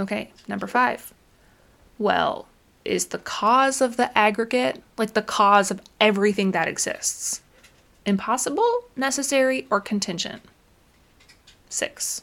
Okay, 0.00 0.32
number 0.48 0.66
five. 0.66 1.12
Well, 1.98 2.46
is 2.84 3.06
the 3.06 3.18
cause 3.18 3.80
of 3.80 3.96
the 3.96 4.16
aggregate 4.18 4.82
like 4.98 5.14
the 5.14 5.22
cause 5.22 5.70
of 5.70 5.80
everything 6.00 6.50
that 6.52 6.66
exists? 6.66 7.42
Impossible, 8.04 8.84
necessary, 8.96 9.66
or 9.70 9.80
contingent? 9.80 10.42
Six. 11.68 12.22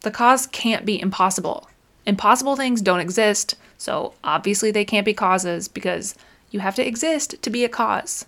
The 0.00 0.10
cause 0.10 0.46
can't 0.46 0.86
be 0.86 1.00
impossible. 1.00 1.68
Impossible 2.06 2.56
things 2.56 2.80
don't 2.80 3.00
exist, 3.00 3.56
so 3.78 4.14
obviously 4.24 4.70
they 4.70 4.84
can't 4.84 5.04
be 5.04 5.14
causes 5.14 5.68
because 5.68 6.14
you 6.50 6.60
have 6.60 6.74
to 6.76 6.86
exist 6.86 7.42
to 7.42 7.50
be 7.50 7.64
a 7.64 7.68
cause. 7.68 8.26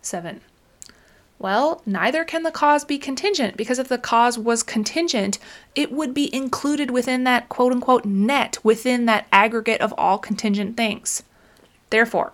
7. 0.00 0.40
Well, 1.38 1.82
neither 1.84 2.24
can 2.24 2.44
the 2.44 2.52
cause 2.52 2.84
be 2.84 2.98
contingent 2.98 3.56
because 3.56 3.80
if 3.80 3.88
the 3.88 3.98
cause 3.98 4.38
was 4.38 4.62
contingent, 4.62 5.38
it 5.74 5.90
would 5.90 6.14
be 6.14 6.32
included 6.32 6.90
within 6.90 7.24
that 7.24 7.48
quote 7.48 7.72
unquote 7.72 8.04
net, 8.04 8.58
within 8.62 9.06
that 9.06 9.26
aggregate 9.32 9.80
of 9.80 9.92
all 9.98 10.18
contingent 10.18 10.76
things. 10.76 11.24
Therefore, 11.90 12.32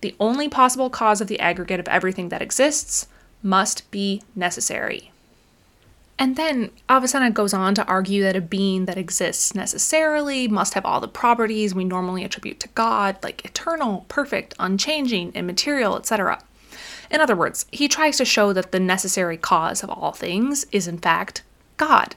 the 0.00 0.14
only 0.20 0.48
possible 0.48 0.90
cause 0.90 1.20
of 1.20 1.26
the 1.26 1.40
aggregate 1.40 1.80
of 1.80 1.88
everything 1.88 2.28
that 2.28 2.40
exists 2.40 3.08
must 3.42 3.90
be 3.90 4.22
necessary. 4.36 5.10
And 6.18 6.36
then 6.36 6.70
Avicenna 6.88 7.30
goes 7.30 7.52
on 7.52 7.74
to 7.74 7.86
argue 7.86 8.22
that 8.22 8.36
a 8.36 8.40
being 8.40 8.86
that 8.86 8.96
exists 8.96 9.54
necessarily 9.54 10.48
must 10.48 10.72
have 10.74 10.86
all 10.86 11.00
the 11.00 11.08
properties 11.08 11.74
we 11.74 11.84
normally 11.84 12.24
attribute 12.24 12.58
to 12.60 12.68
God, 12.68 13.18
like 13.22 13.44
eternal, 13.44 14.06
perfect, 14.08 14.54
unchanging, 14.58 15.32
immaterial, 15.34 15.96
etc. 15.96 16.42
In 17.10 17.20
other 17.20 17.36
words, 17.36 17.66
he 17.70 17.86
tries 17.86 18.16
to 18.16 18.24
show 18.24 18.52
that 18.54 18.72
the 18.72 18.80
necessary 18.80 19.36
cause 19.36 19.82
of 19.82 19.90
all 19.90 20.12
things 20.12 20.64
is, 20.72 20.88
in 20.88 20.98
fact, 20.98 21.42
God. 21.76 22.16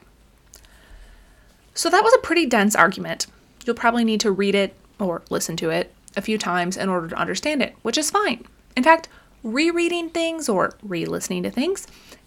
So 1.74 1.90
that 1.90 2.02
was 2.02 2.14
a 2.14 2.18
pretty 2.18 2.46
dense 2.46 2.74
argument. 2.74 3.26
You'll 3.66 3.76
probably 3.76 4.04
need 4.04 4.20
to 4.20 4.32
read 4.32 4.54
it 4.54 4.74
or 4.98 5.22
listen 5.28 5.56
to 5.58 5.70
it 5.70 5.94
a 6.16 6.22
few 6.22 6.38
times 6.38 6.76
in 6.76 6.88
order 6.88 7.08
to 7.08 7.16
understand 7.16 7.62
it, 7.62 7.76
which 7.82 7.98
is 7.98 8.10
fine. 8.10 8.46
In 8.76 8.82
fact, 8.82 9.08
rereading 9.42 10.10
things 10.10 10.48
or 10.48 10.74
re 10.82 11.04
listening 11.04 11.42
to 11.42 11.50
things 11.50 11.86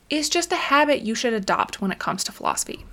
is 0.10 0.30
just 0.30 0.52
a 0.52 0.56
habit 0.56 1.02
you 1.02 1.16
should 1.16 1.34
adopt 1.34 1.82
when 1.82 1.92
it 1.92 2.00
comes 2.00 2.24
to 2.24 2.32
philosophy. 2.32 2.86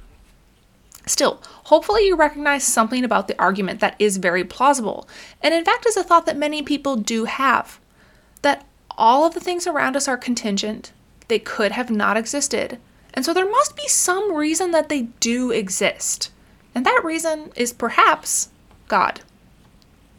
Still, 1.06 1.42
hopefully 1.64 2.06
you 2.06 2.16
recognize 2.16 2.64
something 2.64 3.04
about 3.04 3.26
the 3.26 3.40
argument 3.40 3.80
that 3.80 3.96
is 3.98 4.18
very 4.18 4.44
plausible, 4.44 5.08
and 5.42 5.54
in 5.54 5.64
fact 5.64 5.86
is 5.86 5.96
a 5.96 6.04
thought 6.04 6.26
that 6.26 6.36
many 6.36 6.62
people 6.62 6.96
do 6.96 7.24
have 7.24 7.80
that 8.42 8.66
all 8.96 9.24
of 9.24 9.34
the 9.34 9.40
things 9.40 9.66
around 9.66 9.96
us 9.96 10.08
are 10.08 10.16
contingent, 10.16 10.92
they 11.28 11.38
could 11.38 11.72
have 11.72 11.90
not 11.90 12.16
existed, 12.16 12.78
and 13.14 13.24
so 13.24 13.32
there 13.32 13.50
must 13.50 13.76
be 13.76 13.88
some 13.88 14.34
reason 14.34 14.70
that 14.70 14.88
they 14.88 15.02
do 15.20 15.50
exist. 15.50 16.30
And 16.74 16.86
that 16.86 17.02
reason 17.02 17.50
is 17.56 17.72
perhaps 17.72 18.50
God. 18.88 19.22